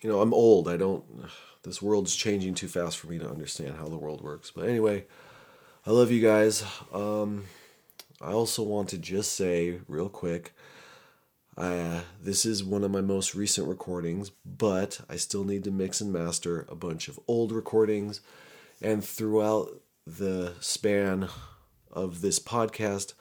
[0.03, 0.69] You know, I'm old.
[0.69, 1.05] I don't.
[1.63, 4.51] This world's changing too fast for me to understand how the world works.
[4.51, 5.07] But anyway,
[5.87, 6.63] I love you guys.
[6.93, 7.45] Um,
[8.21, 10.55] I also want to just say, real quick,
[11.57, 16.01] uh, this is one of my most recent recordings, but I still need to mix
[16.01, 18.21] and master a bunch of old recordings.
[18.83, 21.29] And throughout the span
[21.93, 23.15] of this podcast,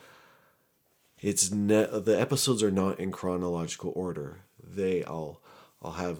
[1.21, 4.41] it's ne- the episodes are not in chronological order.
[4.61, 5.39] They I'll
[5.81, 6.19] I'll have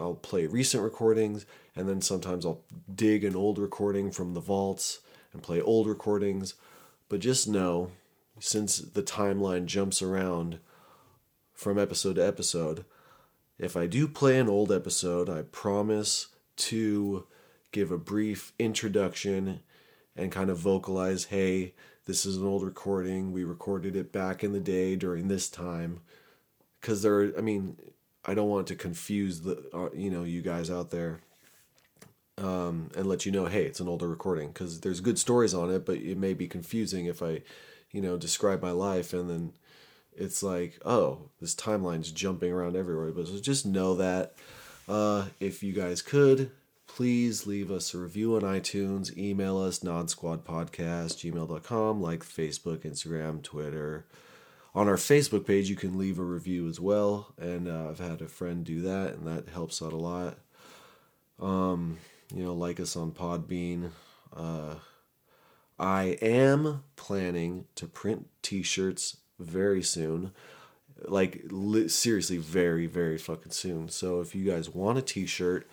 [0.00, 5.00] I'll play recent recordings and then sometimes I'll dig an old recording from the vaults
[5.32, 6.54] and play old recordings.
[7.08, 7.92] But just know
[8.40, 10.58] since the timeline jumps around
[11.56, 12.84] from episode to episode.
[13.58, 17.26] If I do play an old episode, I promise to
[17.72, 19.60] give a brief introduction
[20.14, 23.32] and kind of vocalize hey, this is an old recording.
[23.32, 26.00] We recorded it back in the day during this time.
[26.80, 27.78] Because there, I mean,
[28.24, 31.20] I don't want to confuse the, uh, you know, you guys out there
[32.38, 34.48] um, and let you know, hey, it's an older recording.
[34.48, 37.42] Because there's good stories on it, but it may be confusing if I,
[37.90, 39.52] you know, describe my life and then
[40.18, 43.12] it's like, oh, this timeline's jumping around everywhere.
[43.12, 44.34] But just know that
[44.88, 46.50] uh, if you guys could,
[46.86, 54.06] please leave us a review on iTunes, email us, nodsquadpodcast, gmail.com, like Facebook, Instagram, Twitter.
[54.74, 57.32] On our Facebook page, you can leave a review as well.
[57.38, 60.38] And uh, I've had a friend do that, and that helps out a lot.
[61.40, 61.98] Um,
[62.34, 63.90] you know, like us on Podbean.
[64.34, 64.76] Uh,
[65.78, 70.32] I am planning to print t shirts very soon.
[71.06, 73.88] Like li- seriously, very very fucking soon.
[73.88, 75.68] So if you guys want a T-shirt,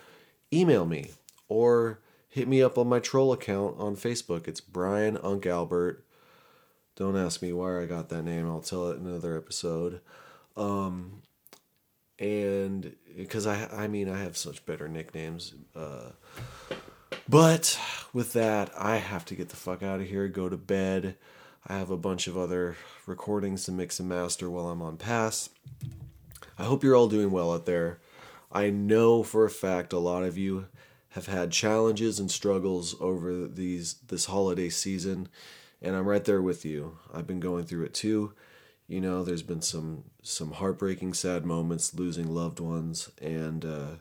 [0.51, 1.11] email me
[1.47, 1.99] or
[2.29, 4.47] hit me up on my troll account on Facebook.
[4.47, 6.03] It's Brian Unk Albert.
[6.95, 8.47] Don't ask me where I got that name.
[8.47, 10.01] I'll tell it in another episode.
[10.57, 11.21] Um,
[12.19, 15.53] and because I, I mean, I have such better nicknames.
[15.75, 16.11] Uh,
[17.27, 17.79] but
[18.13, 20.27] with that, I have to get the fuck out of here.
[20.27, 21.15] Go to bed.
[21.67, 22.75] I have a bunch of other
[23.05, 25.49] recordings to mix and master while I'm on pass.
[26.57, 27.99] I hope you're all doing well out there.
[28.51, 30.67] I know for a fact a lot of you
[31.09, 35.29] have had challenges and struggles over these this holiday season
[35.81, 36.97] and I'm right there with you.
[37.13, 38.33] I've been going through it too.
[38.87, 43.91] You know, there's been some some heartbreaking sad moments losing loved ones and uh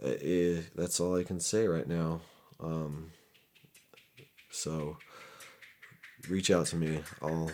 [0.00, 2.20] it, eh, that's all I can say right now.
[2.60, 3.10] Um
[4.50, 4.98] so
[6.28, 7.00] reach out to me.
[7.22, 7.50] I'll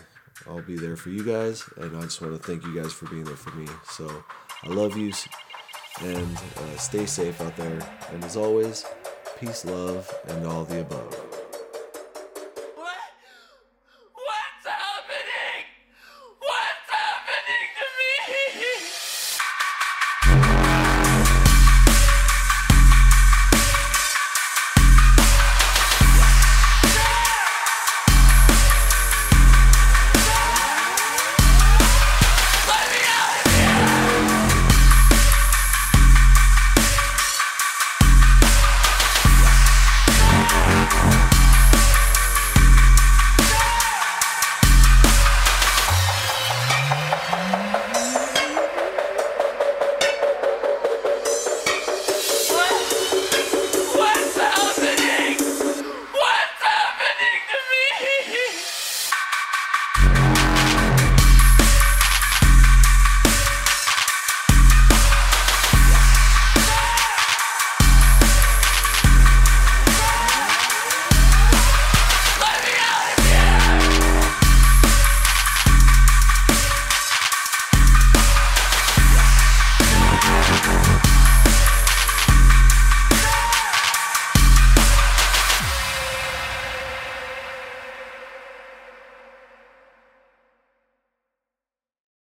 [0.47, 3.07] I'll be there for you guys, and I just want to thank you guys for
[3.07, 3.67] being there for me.
[3.89, 4.23] So
[4.63, 5.11] I love you,
[6.01, 7.79] and uh, stay safe out there.
[8.11, 8.85] And as always,
[9.39, 11.40] peace, love, and all the above.